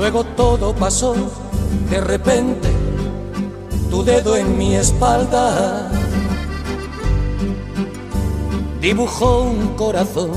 Luego 0.00 0.24
todo 0.24 0.74
pasó, 0.74 1.14
de 1.90 2.00
repente, 2.00 2.70
tu 3.90 4.02
dedo 4.02 4.34
en 4.34 4.56
mi 4.56 4.74
espalda 4.74 5.90
dibujó 8.80 9.42
un 9.42 9.76
corazón 9.76 10.30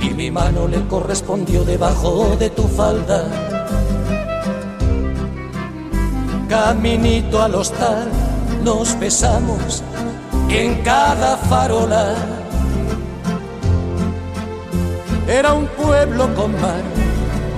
y 0.00 0.10
mi 0.10 0.30
mano 0.30 0.68
le 0.68 0.86
correspondió 0.86 1.64
debajo 1.64 2.36
de 2.38 2.50
tu 2.50 2.68
falda. 2.68 3.24
Caminito 6.48 7.42
al 7.42 7.56
hostal 7.56 8.08
nos 8.62 8.96
besamos 9.00 9.82
en 10.48 10.82
cada 10.82 11.36
farola. 11.36 12.14
Era 15.26 15.52
un 15.52 15.66
pueblo 15.66 16.32
con 16.36 16.52
mar. 16.60 16.83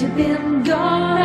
You've 0.00 0.14
been 0.16 0.62
gone, 0.62 1.17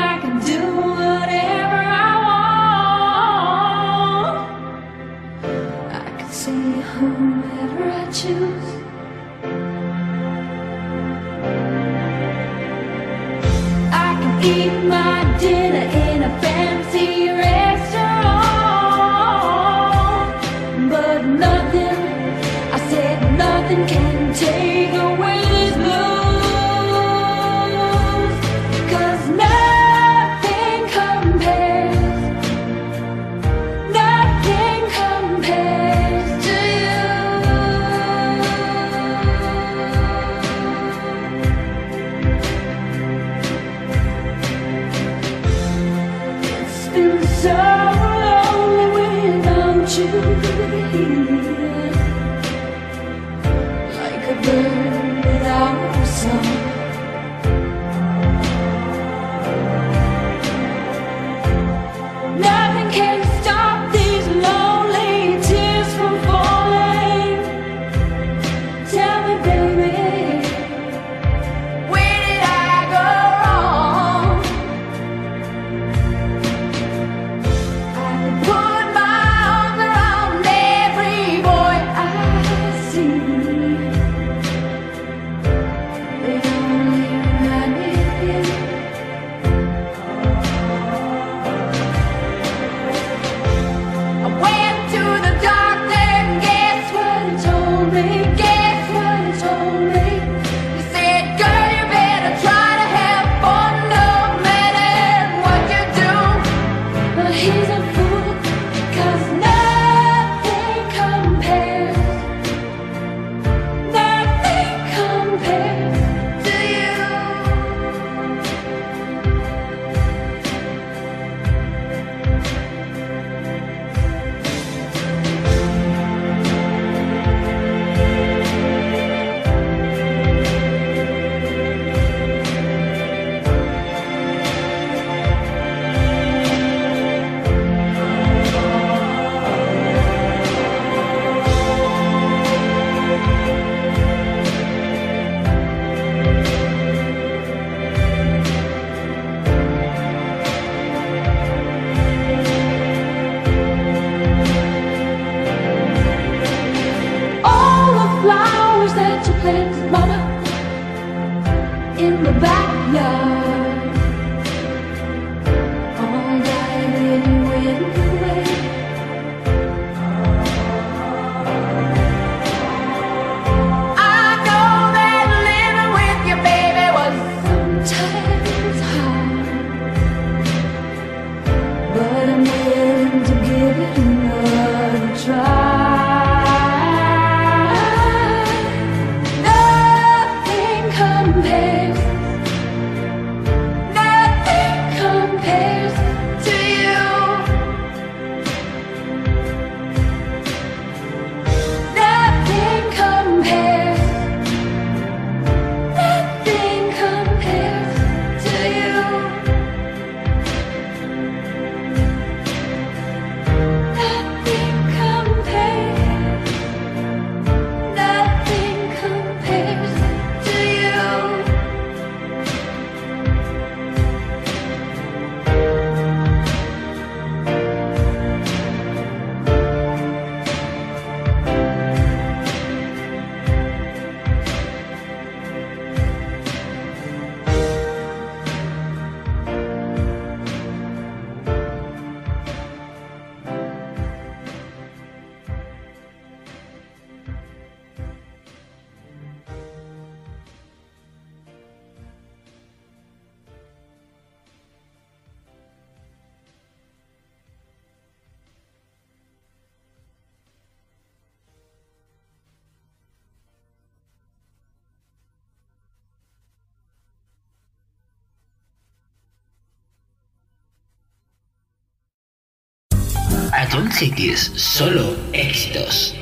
John 273.74 273.92
Cities, 273.92 274.52
solo 274.56 275.16
éxitos. 275.34 276.14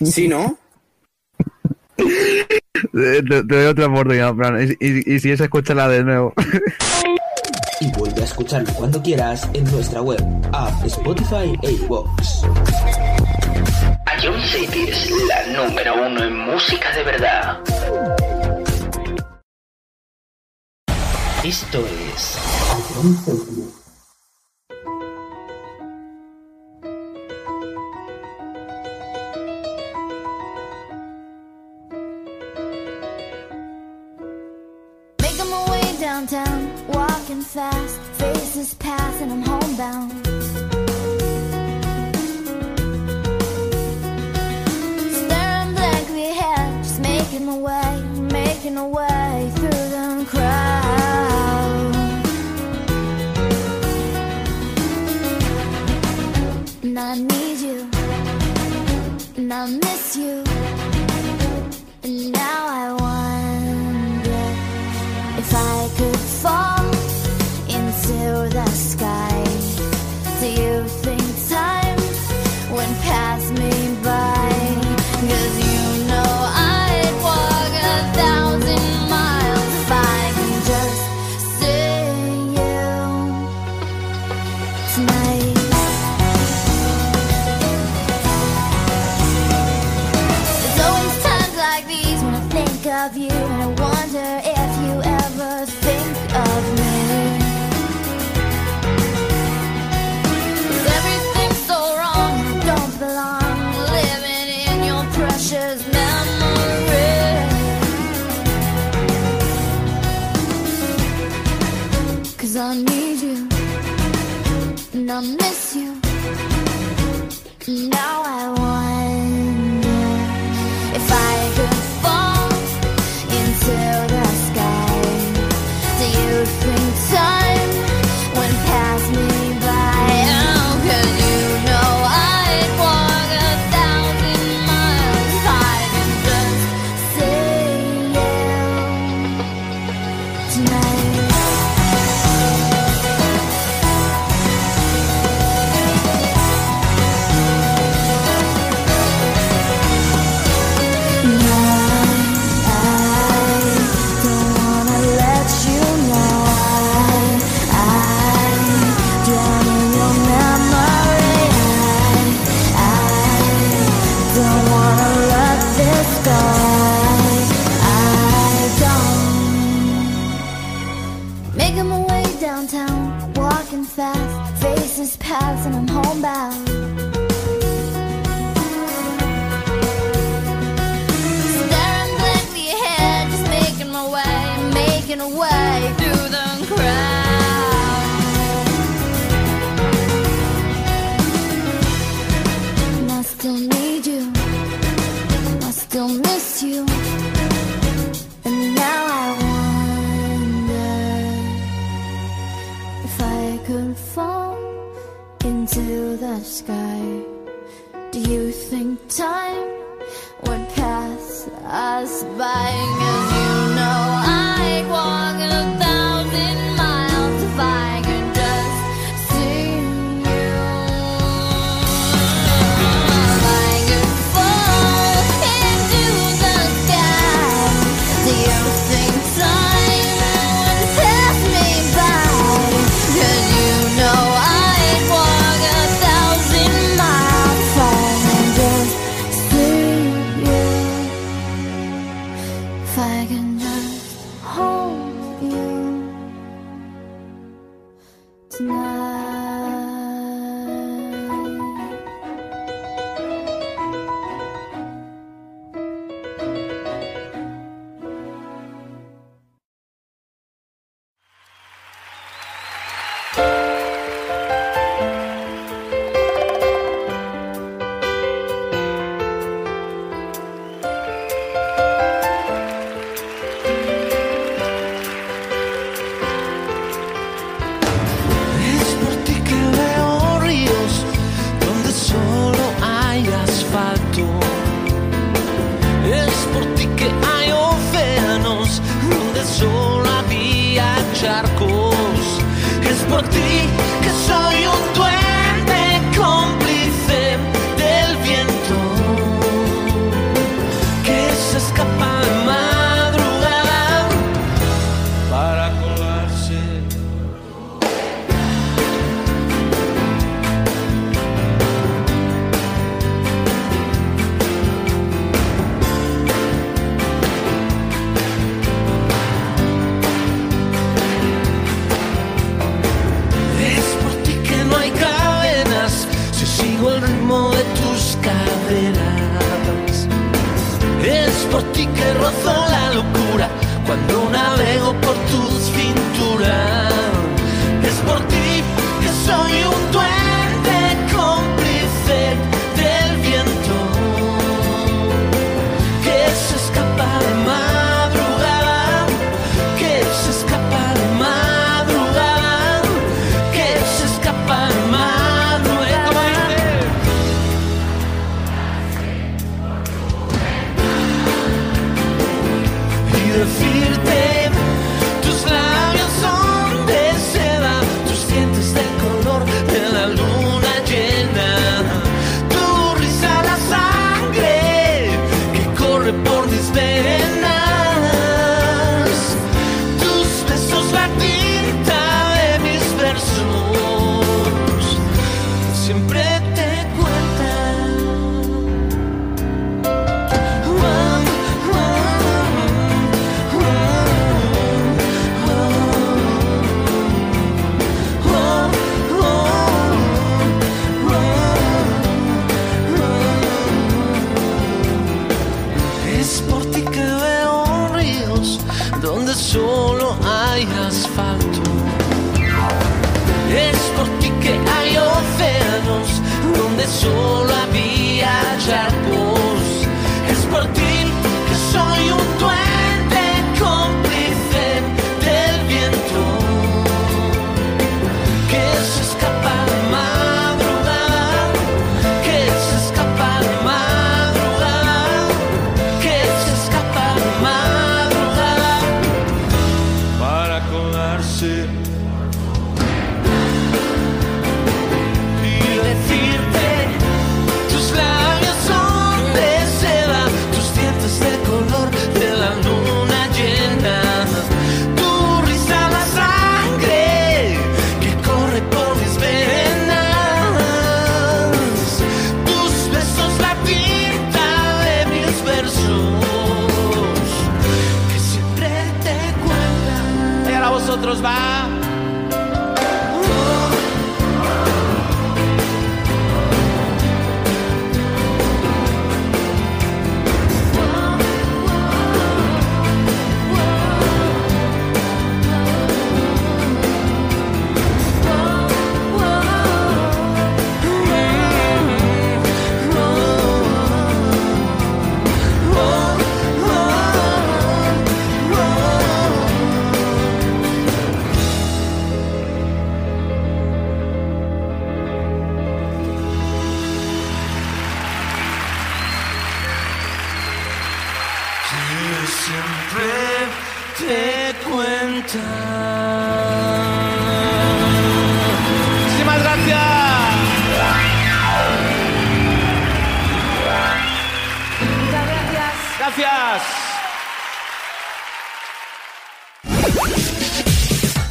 ¿Sí, 0.00 0.28
no? 0.28 0.58
Te, 2.92 3.22
doy 3.22 3.66
otra 3.66 3.86
oportunidad, 3.86 4.34
Fran. 4.34 4.76
Y, 4.80 5.14
y, 5.14 5.20
si 5.20 5.30
es, 5.30 5.40
escúchala 5.40 5.88
de 5.88 6.04
nuevo. 6.04 6.34
y 7.80 7.90
vuelve 7.92 8.22
a 8.22 8.24
escucharlo 8.24 8.72
cuando 8.74 9.02
quieras 9.02 9.48
en 9.52 9.64
nuestra 9.64 10.02
web, 10.02 10.22
app, 10.52 10.84
Spotify 10.84 11.58
e 11.62 11.72
iVoox. 11.72 12.42
Ion 14.22 14.40
City 14.42 14.86
es 14.88 15.10
la 15.28 15.64
número 15.64 16.06
uno 16.06 16.24
en 16.24 16.36
música 16.36 16.94
de 16.96 17.04
verdad. 17.04 17.58
Esto 21.44 21.84
es... 22.16 22.38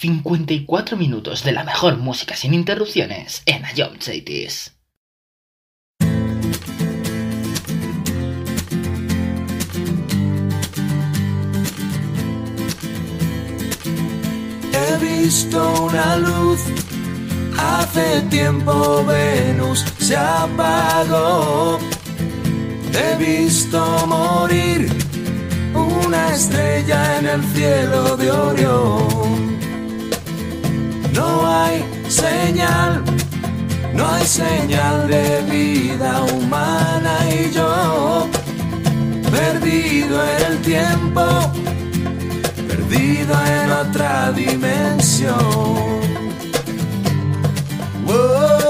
54 0.00 0.96
minutos 0.96 1.44
de 1.44 1.52
la 1.52 1.62
mejor 1.62 1.98
música 1.98 2.34
sin 2.34 2.54
interrupciones 2.54 3.42
en 3.44 3.62
Ion 3.76 4.00
Cities. 4.00 4.72
He 14.72 14.96
visto 15.02 15.82
una 15.84 16.16
luz, 16.16 16.60
hace 17.58 18.22
tiempo 18.30 19.04
Venus 19.04 19.84
se 19.98 20.16
apagó. 20.16 21.78
He 22.94 23.16
visto 23.22 24.06
morir 24.06 24.90
una 25.74 26.34
estrella 26.34 27.18
en 27.18 27.26
el 27.26 27.44
cielo 27.52 28.16
de 28.16 28.30
Orión 28.30 29.19
no 31.14 31.46
hay 31.46 31.84
señal, 32.08 33.02
no 33.94 34.08
hay 34.08 34.24
señal 34.24 35.08
de 35.08 35.42
vida 35.50 36.22
humana 36.22 37.18
y 37.30 37.50
yo, 37.52 38.28
perdido 39.30 40.22
en 40.24 40.52
el 40.52 40.58
tiempo, 40.62 41.22
perdido 42.68 43.34
en 43.46 43.72
otra 43.72 44.32
dimensión. 44.32 45.36
Whoa. 48.06 48.69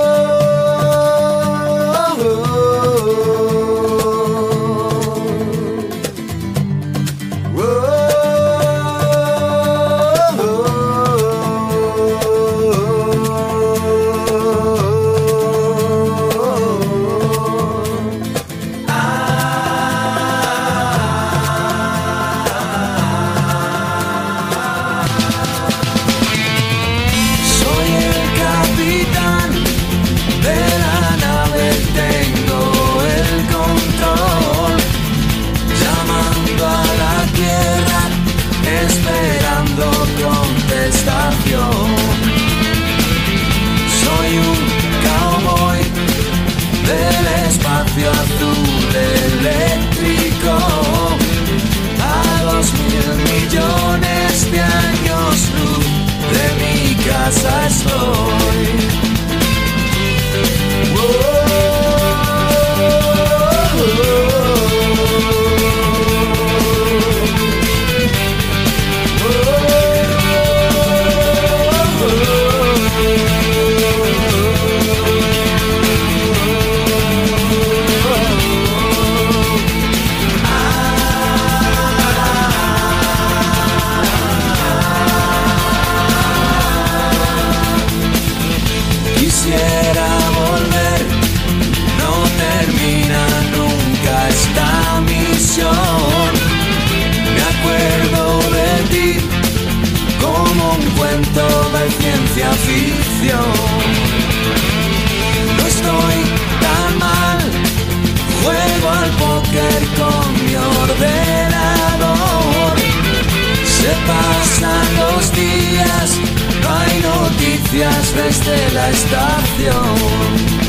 noticias, 115.81 116.21
hay 116.69 117.01
noticias 117.01 118.15
desde 118.15 118.73
la 118.75 118.91
estación. 118.91 120.60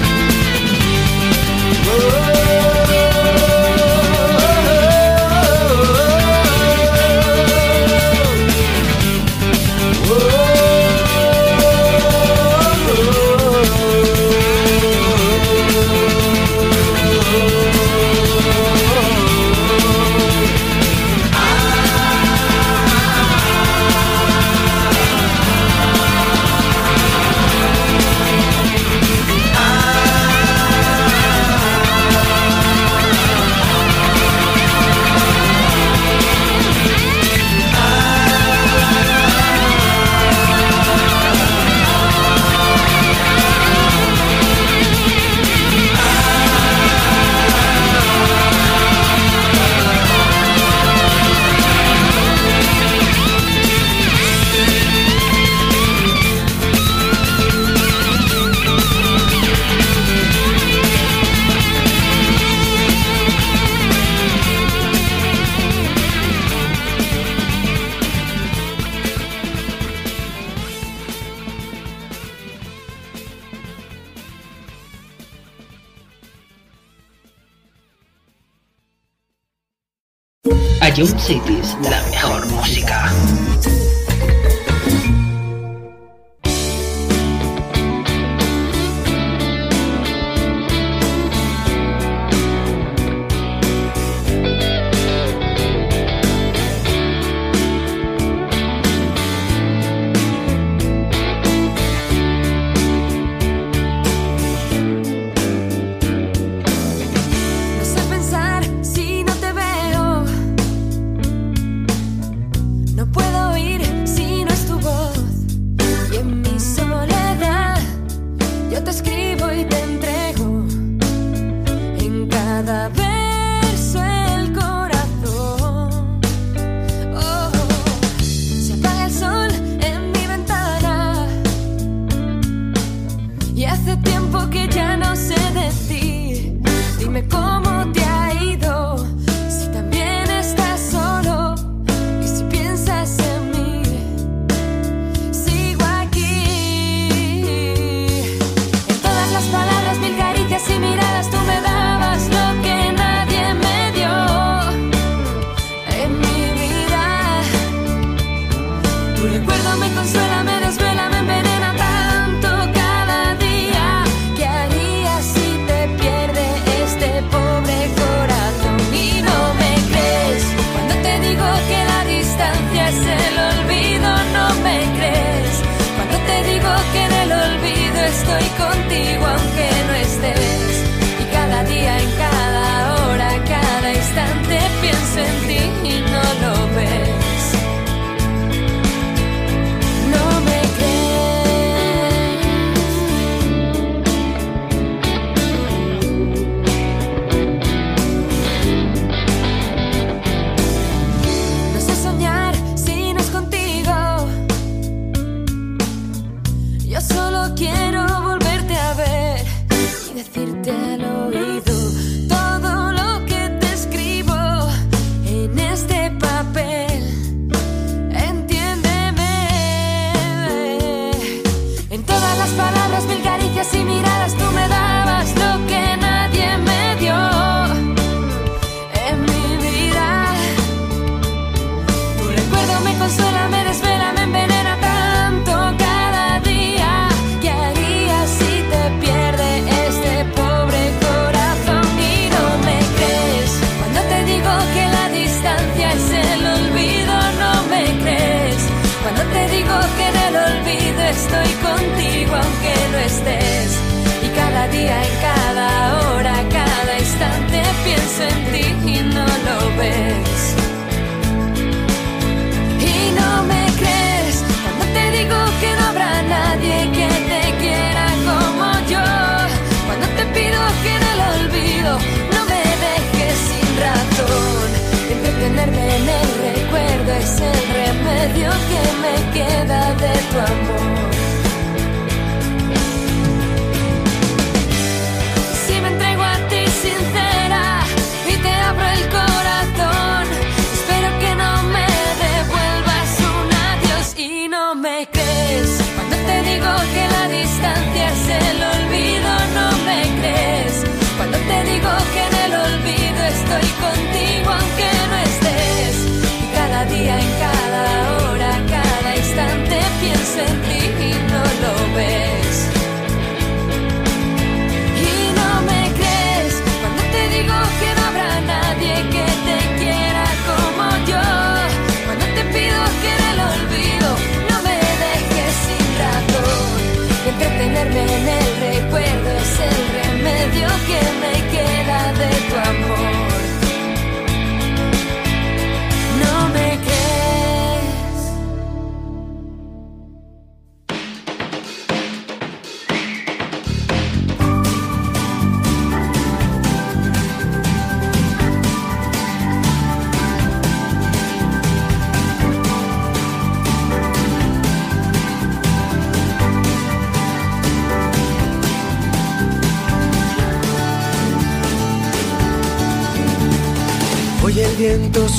Club 81.01 81.19
Cities, 81.19 81.75
la 81.89 81.99
mejor 82.11 82.45
música. 82.51 83.11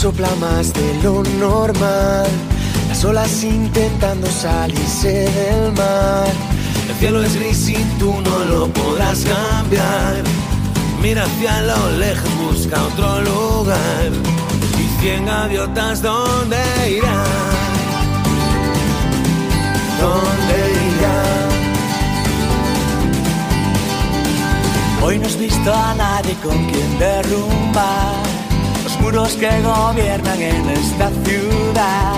Sopla 0.03 0.35
más 0.41 0.73
de 0.73 1.01
lo 1.05 1.23
normal. 1.39 2.27
Las 2.89 3.05
olas 3.05 3.45
intentando 3.45 4.27
salirse 4.27 5.31
del 5.31 5.71
mar. 5.75 6.27
El 6.89 6.95
cielo 6.97 7.23
es 7.23 7.37
gris 7.37 7.69
y 7.69 7.77
tú 8.01 8.13
no 8.21 8.39
lo 8.47 8.67
podrás 8.67 9.25
cambiar. 9.25 10.25
Mira 11.01 11.23
hacia 11.23 11.63
lo 11.63 11.93
lejos, 11.99 12.29
busca 12.41 12.83
otro 12.83 13.21
lugar. 13.21 14.11
Y 14.81 15.01
cien 15.01 15.25
gaviotas, 15.25 16.03
¿dónde 16.03 16.57
irán? 16.97 17.25
¿Dónde 20.01 20.57
irán? 20.97 21.51
Hoy 25.05 25.19
no 25.21 25.27
has 25.27 25.39
visto 25.39 25.73
a 25.73 25.95
nadie 25.95 26.35
con 26.43 26.59
quien 26.71 26.99
derrumbar 26.99 28.32
los 29.03 29.13
muros 29.13 29.33
que 29.35 29.51
gobiernan 29.63 30.41
en 30.41 30.71
esta 30.71 31.11
ciudad. 31.25 32.15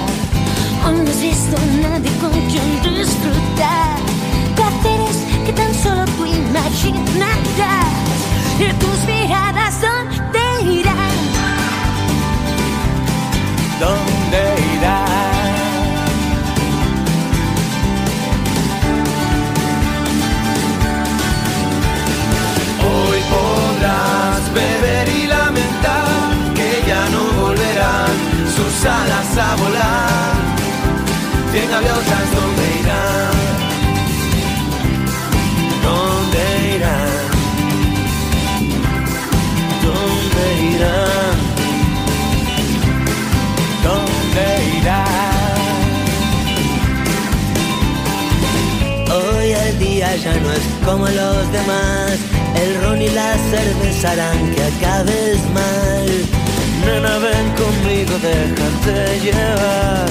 Hoy 0.87 0.97
no 0.97 1.11
has 1.11 1.21
visto 1.21 1.57
a 1.57 1.89
nadie 1.89 2.11
con 2.21 2.31
quien 2.31 2.97
disfrutar 2.97 3.97
placeres 4.55 5.17
que 5.47 5.53
tan 5.53 5.75
solo 5.75 6.05
tú 6.17 6.27
imaginarás. 6.27 7.25
Y 8.59 8.73
tus 8.75 8.99
miradas, 9.07 9.75
¿dónde 9.81 10.73
irán? 10.73 11.17
¿Dónde 13.81 14.43
irán? 14.77 15.55
Hoy 22.87 23.21
podrás 23.31 24.55
beber 24.55 25.09
y 25.09 25.27
lamentar 25.27 25.74
sus 28.75 28.87
alas 28.87 29.39
a 29.39 29.57
volar. 29.57 30.35
Cien 31.53 31.71
gaviotas, 31.71 32.27
¿dónde 32.35 32.65
irán? 32.81 33.35
¿Dónde 35.83 36.43
irán? 36.77 37.25
¿Dónde 39.85 40.45
irán? 40.75 41.37
¿Dónde 43.85 44.45
irán? 44.79 45.45
Hoy 49.17 49.49
el 49.53 49.79
día 49.79 50.17
ya 50.17 50.35
no 50.41 50.53
es 50.53 50.65
como 50.85 51.07
los 51.09 51.53
demás. 51.53 52.19
El 52.57 52.83
ron 52.83 53.03
y 53.03 53.09
la 53.11 53.37
cerveza 53.51 54.11
harán 54.13 54.55
que 54.55 54.63
acabes 54.65 55.39
mal. 55.53 56.34
Nena, 56.87 57.19
ven 57.19 57.47
conmigo, 57.61 58.15
déjate 58.19 59.21
llevar. 59.21 60.07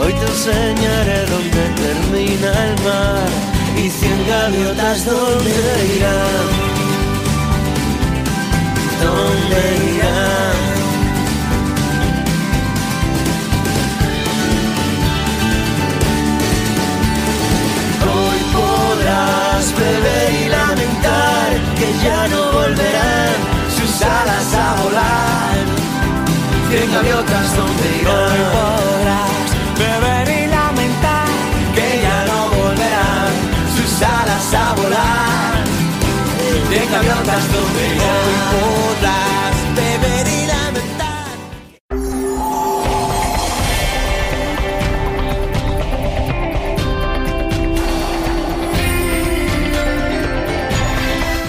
Hoy 0.00 0.12
te 0.12 0.26
enseñaré 0.26 1.24
dónde 1.32 1.62
termina 1.82 2.50
el 2.66 2.74
mar 2.84 3.28
y 3.76 3.88
cien 3.88 4.26
gaviotas 4.28 5.04
dónde 5.06 5.96
irán. 5.96 6.48
¿Dónde 9.02 9.60
irán? 9.94 10.74
Hoy 18.12 18.40
podrás 18.52 19.74
beber 19.78 20.30
y 20.42 20.48
lamentar 20.48 21.48
que 21.78 21.88
ya 22.04 22.28
no 22.28 22.52
volverán 22.52 23.36
sus 23.76 24.02
alas 24.02 24.54
a 24.54 24.82
volar. 24.82 25.73
Cien 26.74 26.90
gaviotas 26.90 27.56
donde. 27.56 27.88
Hoy 28.04 28.40
podrás 28.52 29.48
beber 29.78 30.28
y 30.28 30.46
lamentar 30.48 31.28
que 31.72 32.00
ya 32.02 32.24
no 32.26 32.48
volverán 32.48 33.32
sus 33.76 34.02
alas 34.02 34.54
a 34.54 34.74
volar. 34.74 35.64
Cien 36.68 36.90
gaviotas 36.90 37.52
donde 37.52 37.86
irán. 37.94 38.08
Hoy 38.10 38.34
podrás 38.50 39.54
beber 39.76 40.26
y 40.26 40.46
lamentar. 40.46 41.26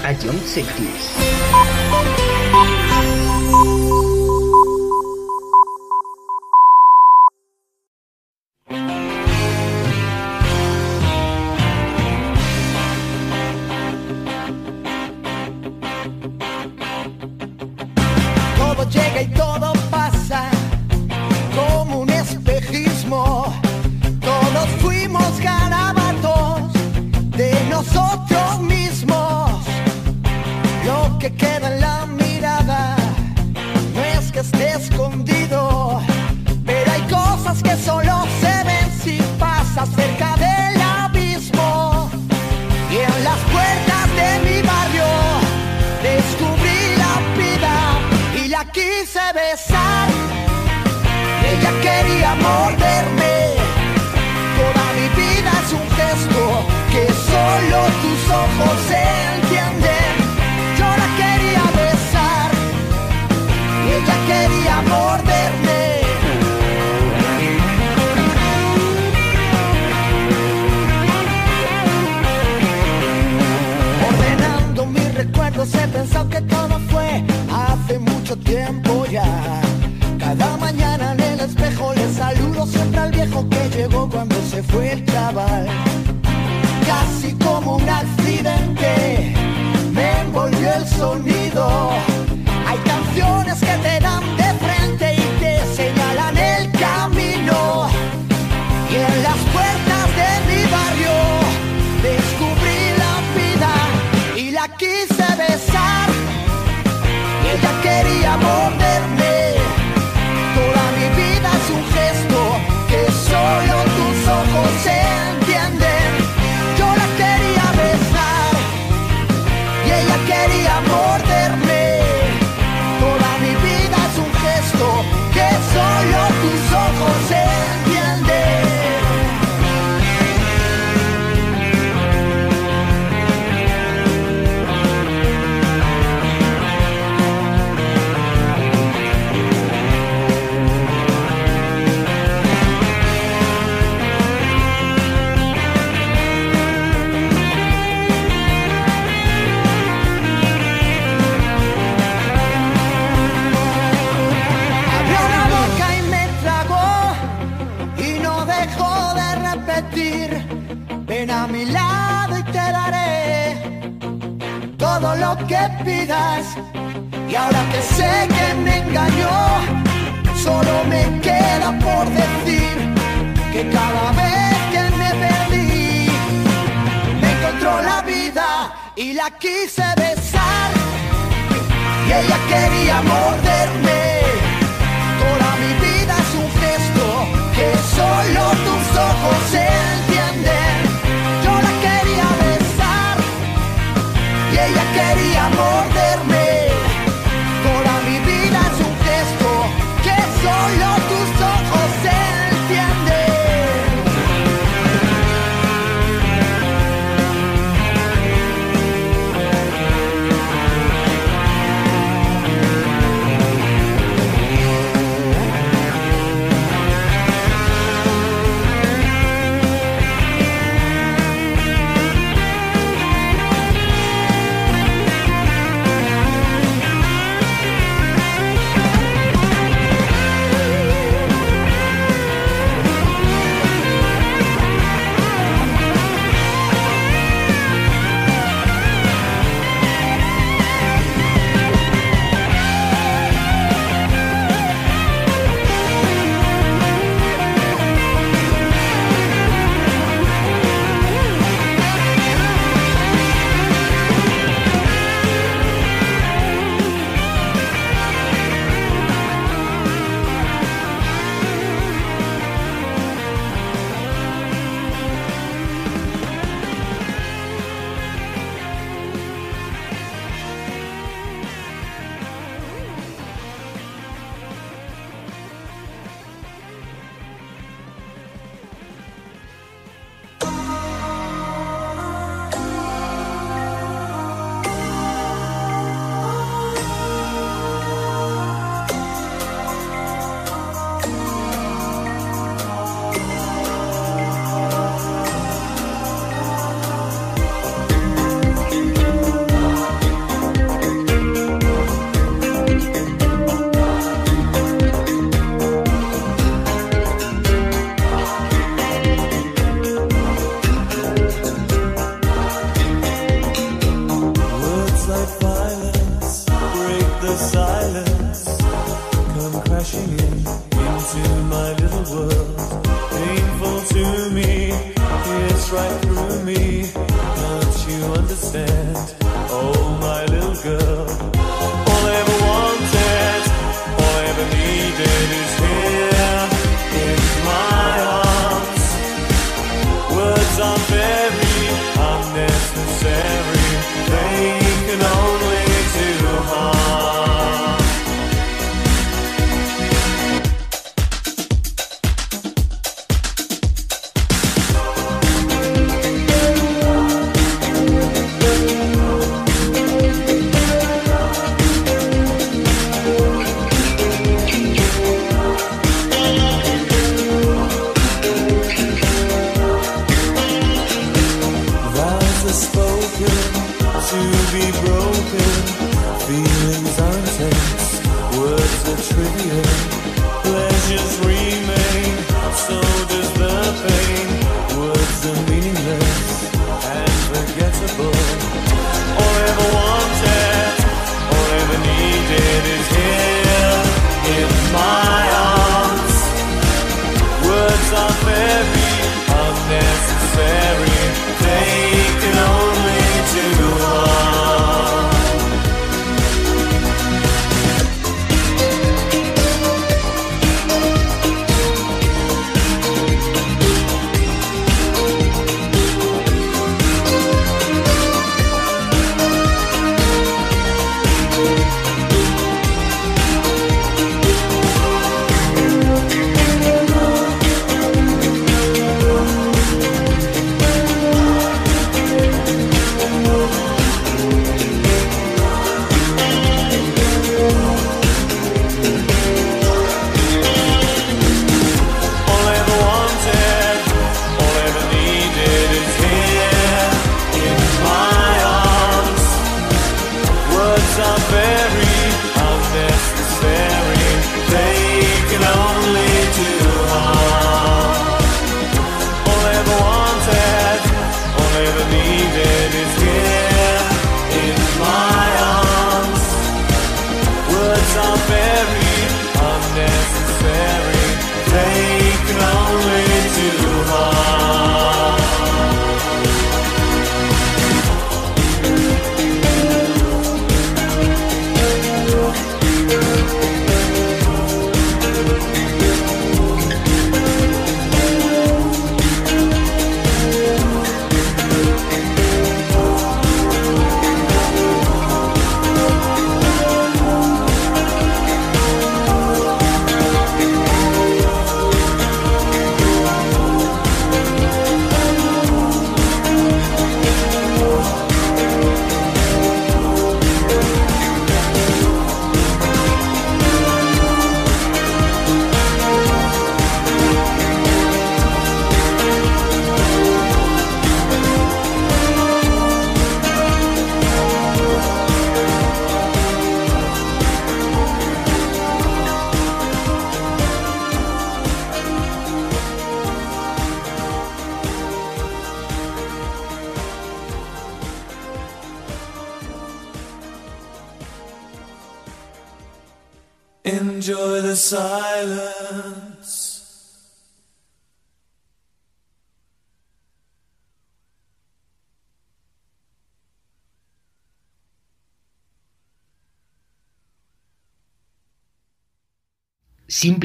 A 0.03 0.13
John 0.21 0.39
Cities. 0.45 1.34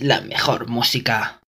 La 0.00 0.20
mejor 0.20 0.66
música. 0.66 1.43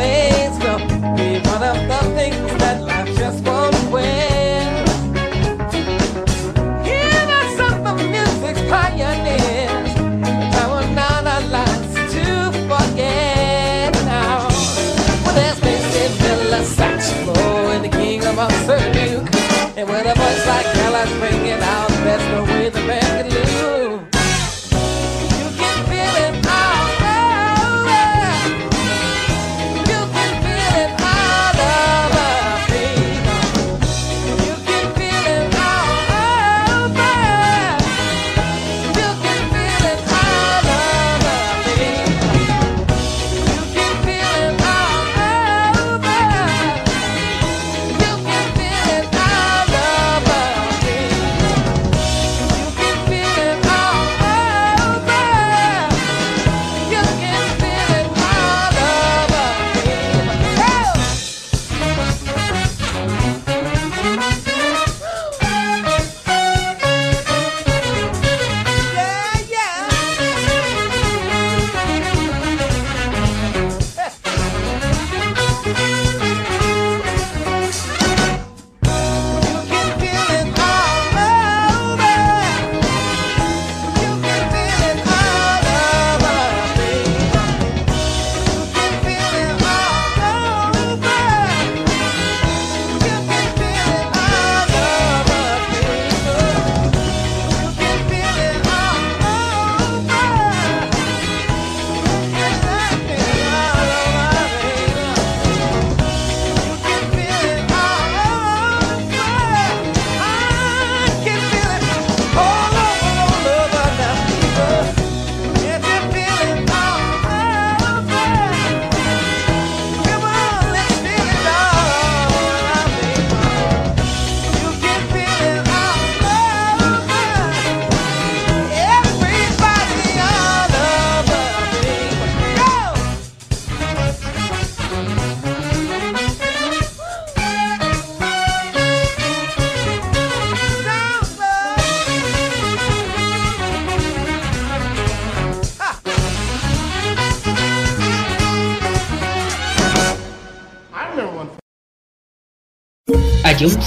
away. 0.00 0.29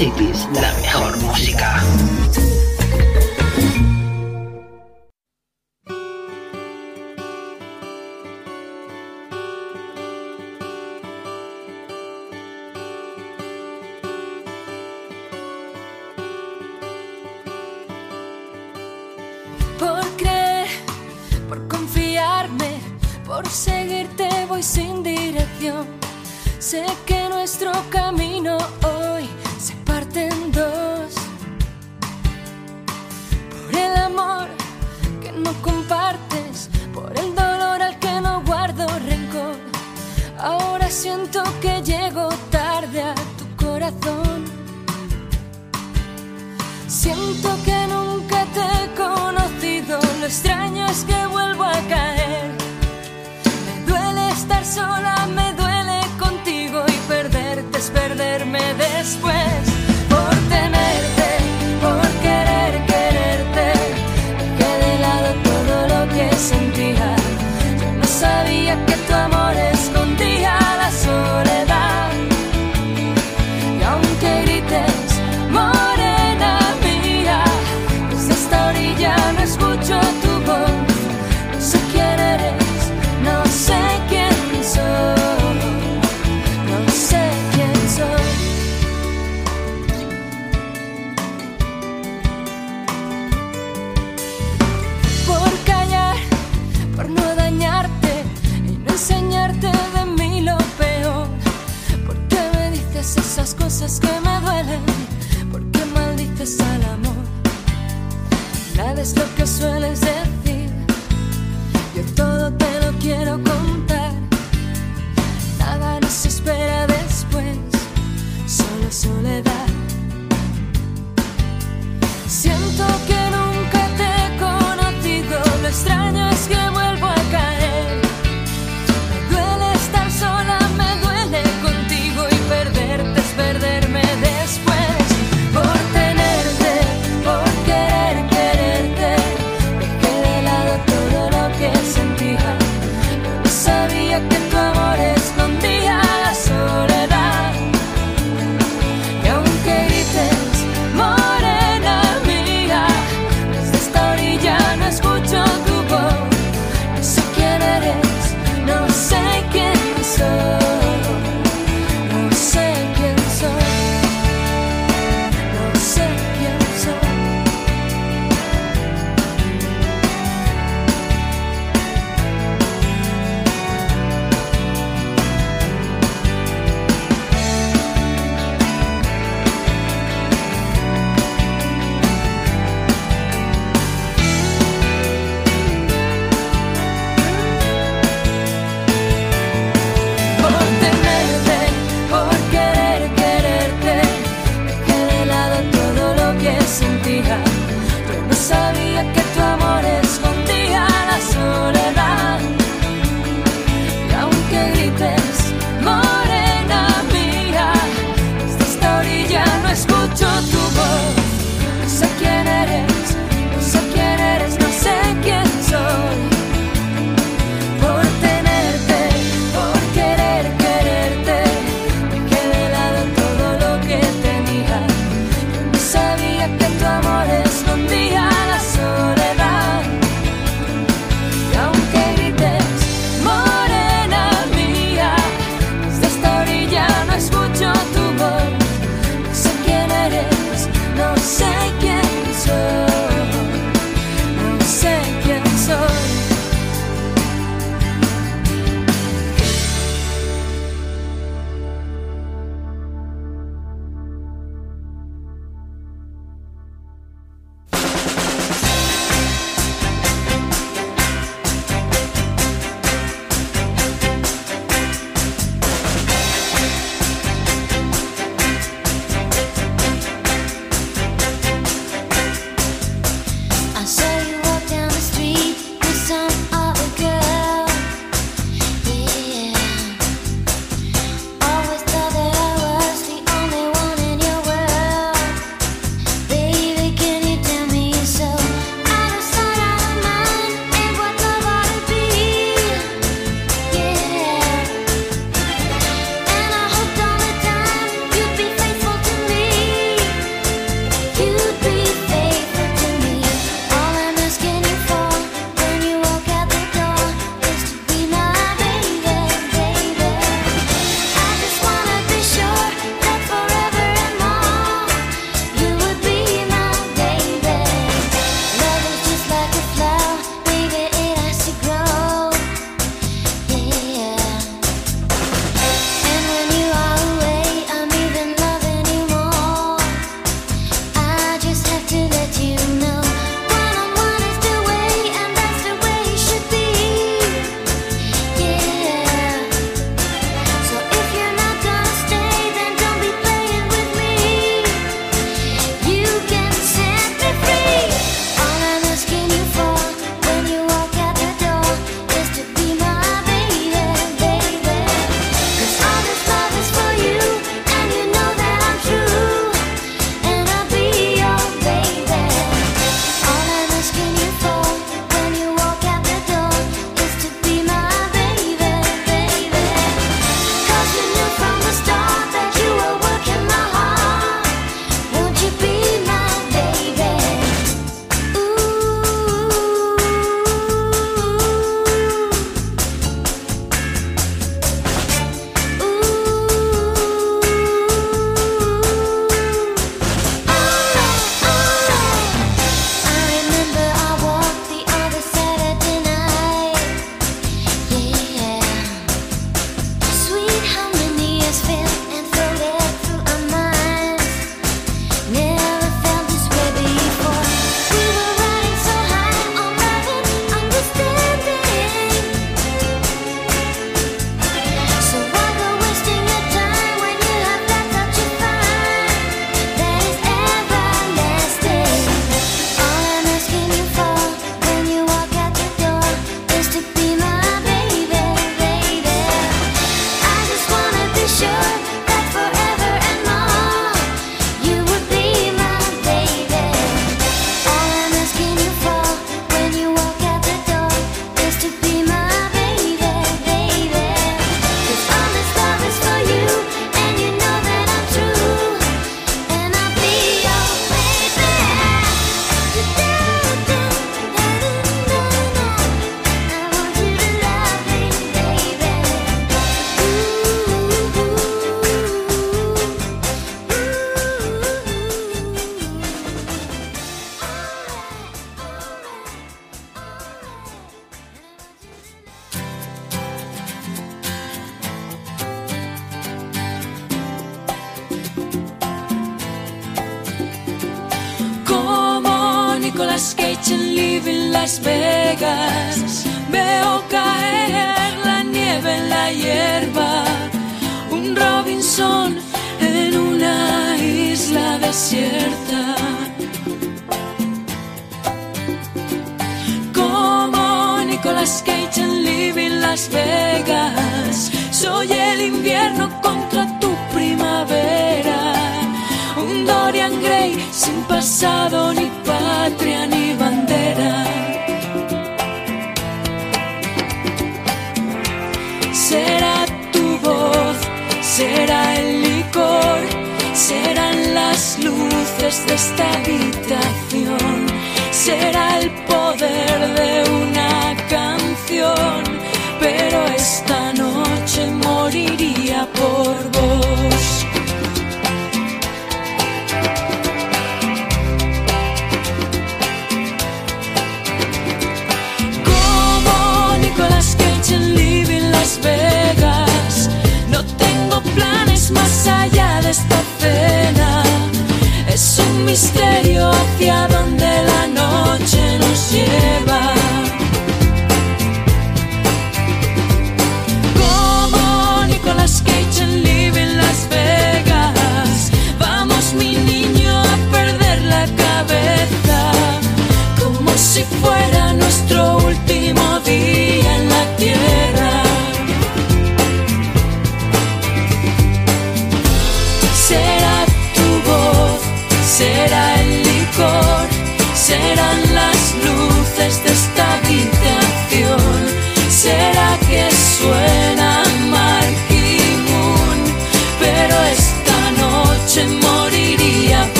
Ion 0.00 0.27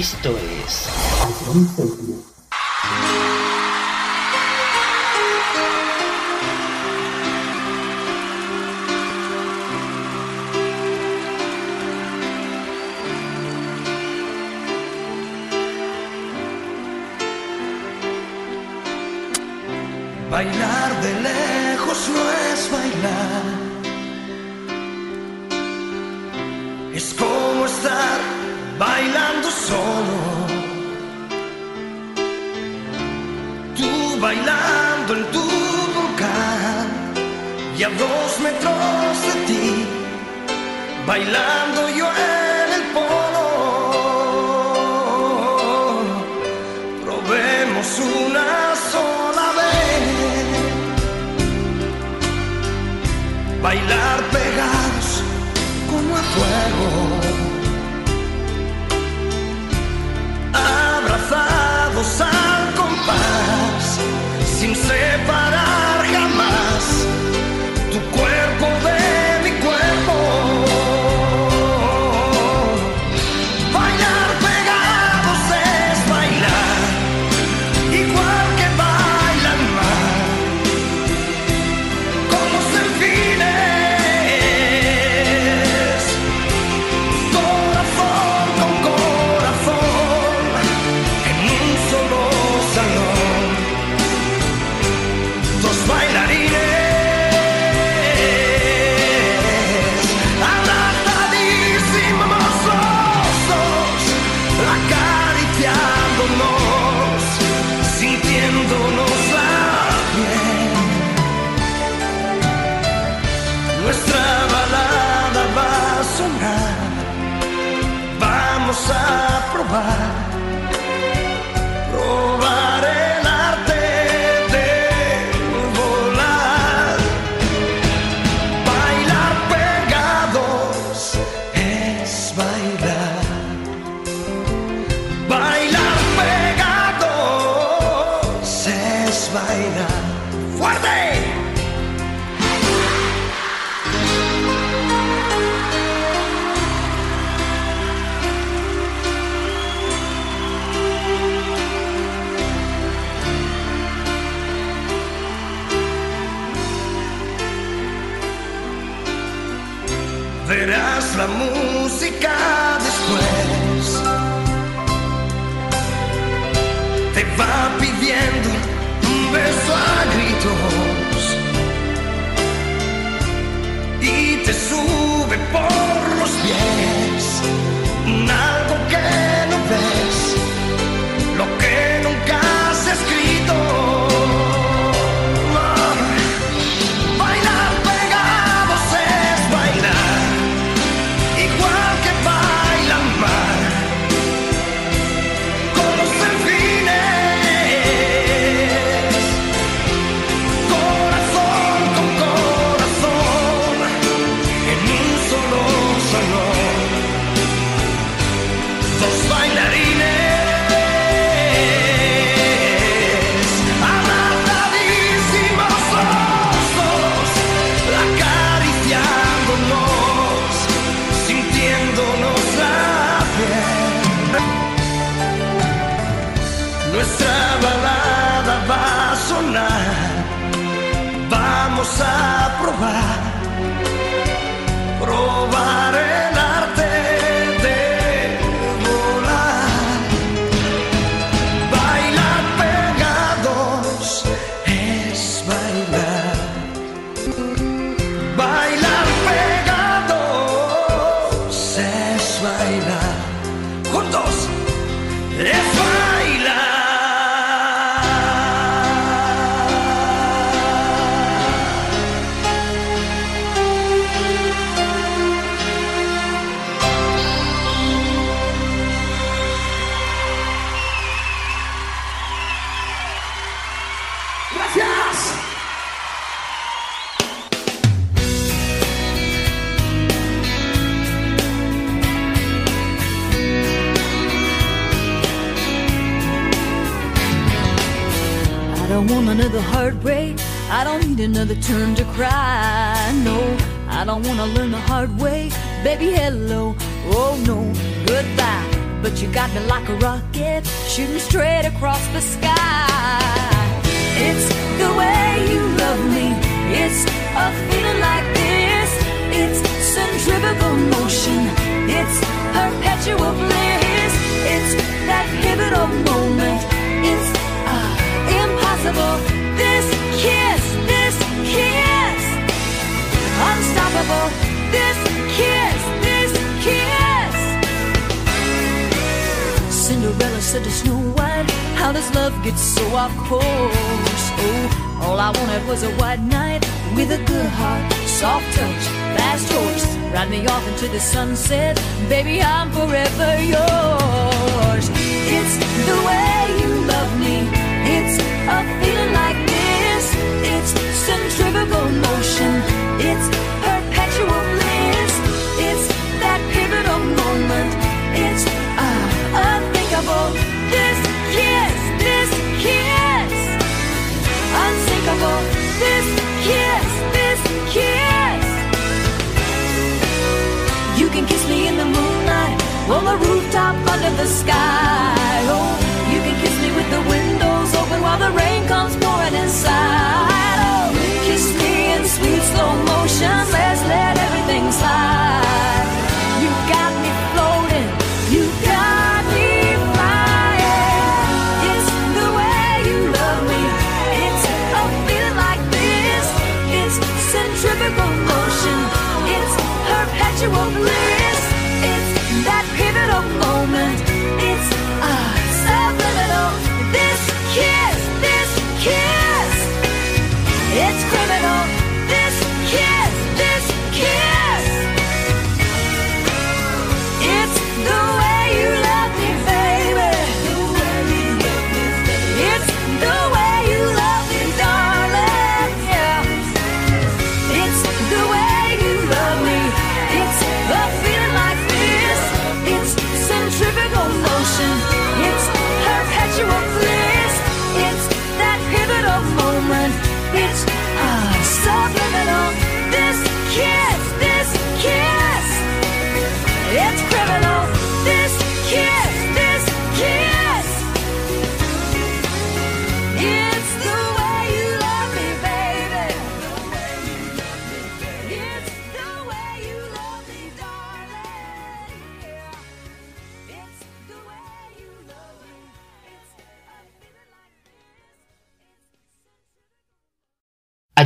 Esto 0.00 0.30
es... 0.38 0.88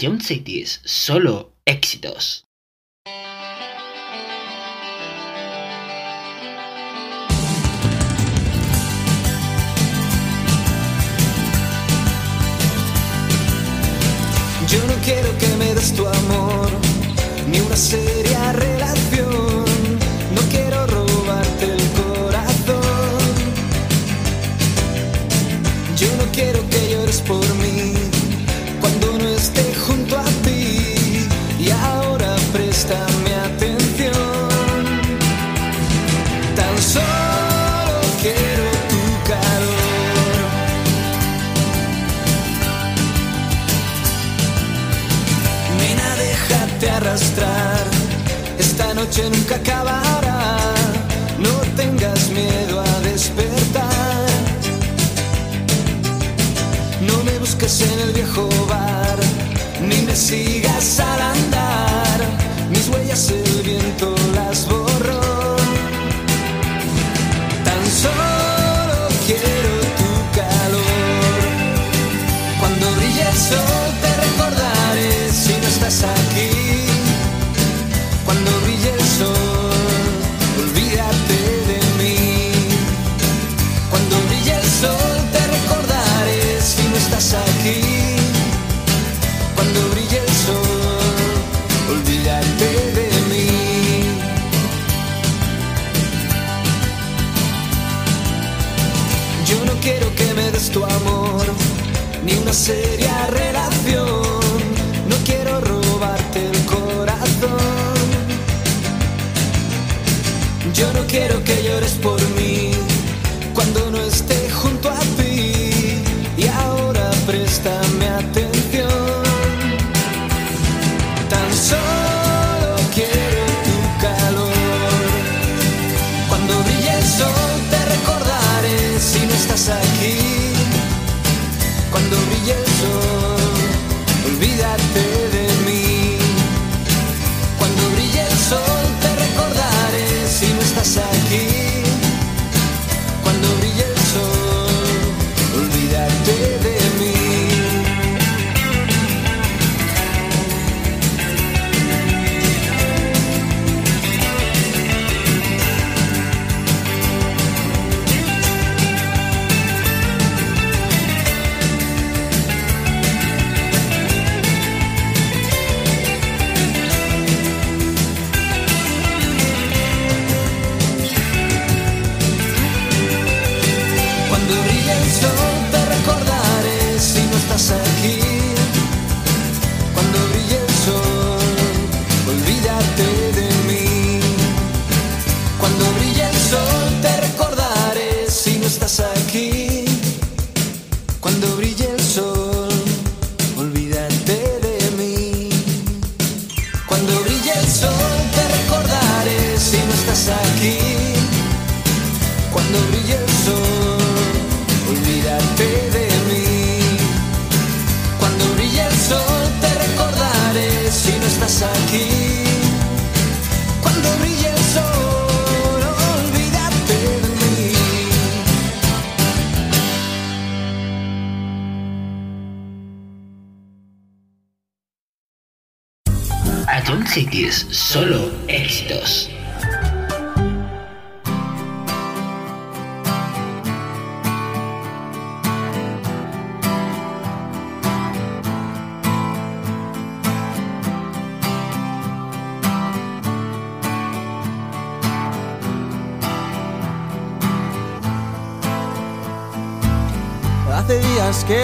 Jump 0.00 0.22
Cities 0.22 0.80
solo 0.82 1.49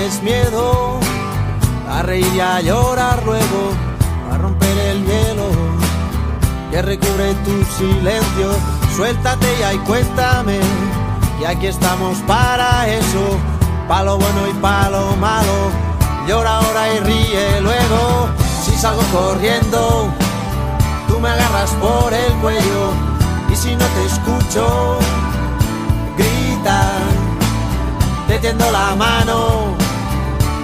tienes 0.00 0.22
miedo 0.22 0.98
a 1.90 2.00
reír 2.00 2.26
y 2.34 2.40
a 2.40 2.60
llorar 2.62 3.22
luego, 3.26 3.72
a 4.32 4.38
romper 4.38 4.78
el 4.78 5.04
hielo 5.04 5.50
que 6.70 6.80
recubre 6.80 7.34
tu 7.44 7.62
silencio. 7.76 8.50
Suéltate 8.96 9.46
ya 9.58 9.74
y 9.74 9.78
cuéntame, 9.80 10.58
y 11.40 11.44
aquí 11.44 11.66
estamos 11.66 12.16
para 12.26 12.88
eso, 12.88 13.38
para 13.88 14.04
lo 14.04 14.16
bueno 14.16 14.48
y 14.48 14.54
para 14.54 14.88
lo 14.90 15.16
malo. 15.16 15.70
Llora 16.26 16.58
ahora 16.58 16.94
y 16.94 17.00
ríe 17.00 17.60
luego, 17.60 18.28
si 18.64 18.72
salgo 18.76 19.02
corriendo, 19.12 20.08
tú 21.08 21.20
me 21.20 21.28
agarras 21.28 21.72
por 21.72 22.14
el 22.14 22.32
cuello, 22.34 22.92
y 23.52 23.56
si 23.56 23.76
no 23.76 23.84
te 23.84 24.06
escucho, 24.06 24.98
grita, 26.16 26.90
te 28.28 28.38
tiendo 28.38 28.70
la 28.72 28.94
mano 28.96 29.79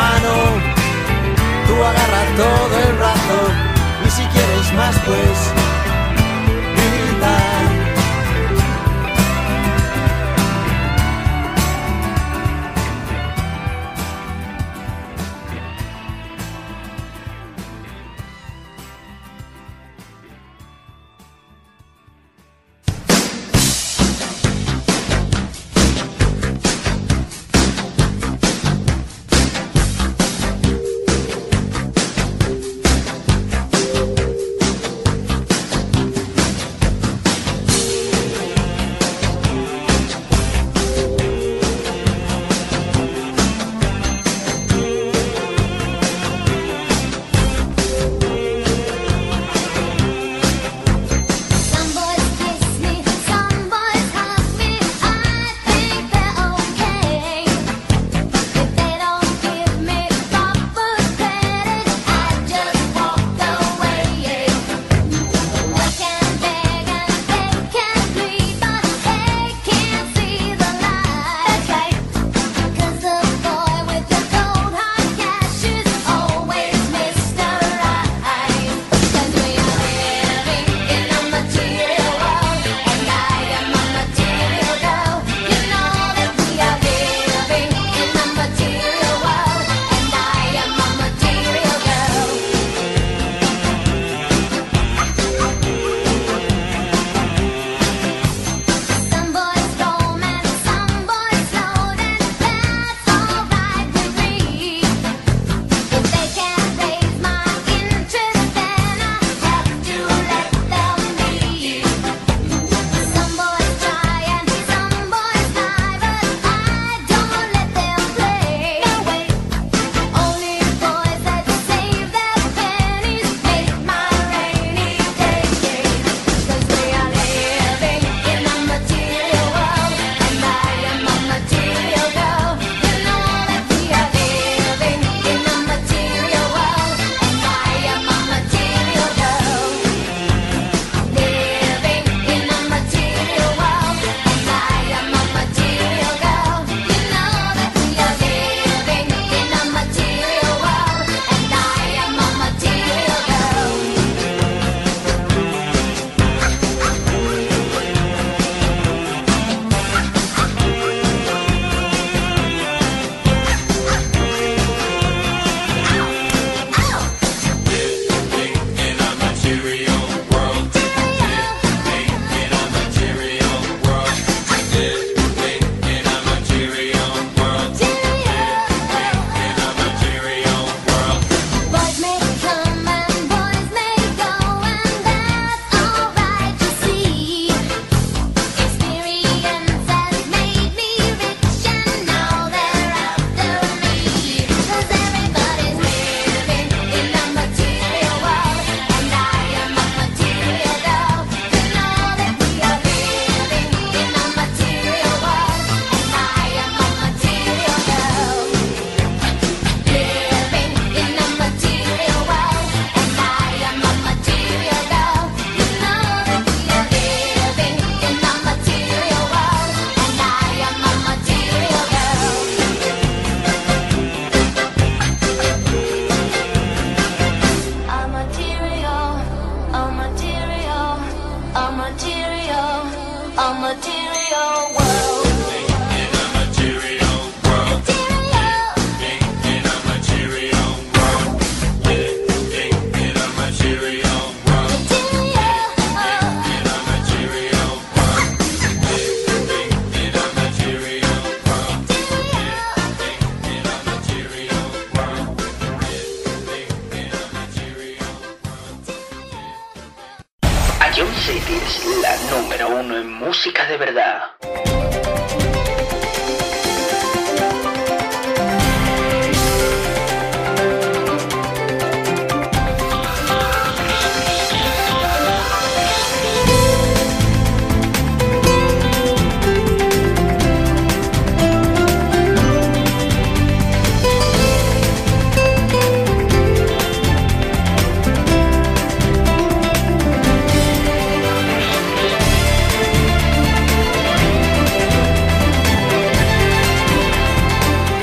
mano, 0.00 0.34
tú 1.66 1.74
agarras 1.90 2.28
todo 2.36 2.74
el 2.88 2.92
brazo 2.96 3.38
y 4.06 4.10
si 4.10 4.22
quieres 4.32 4.72
más 4.72 4.96
pues 5.06 5.59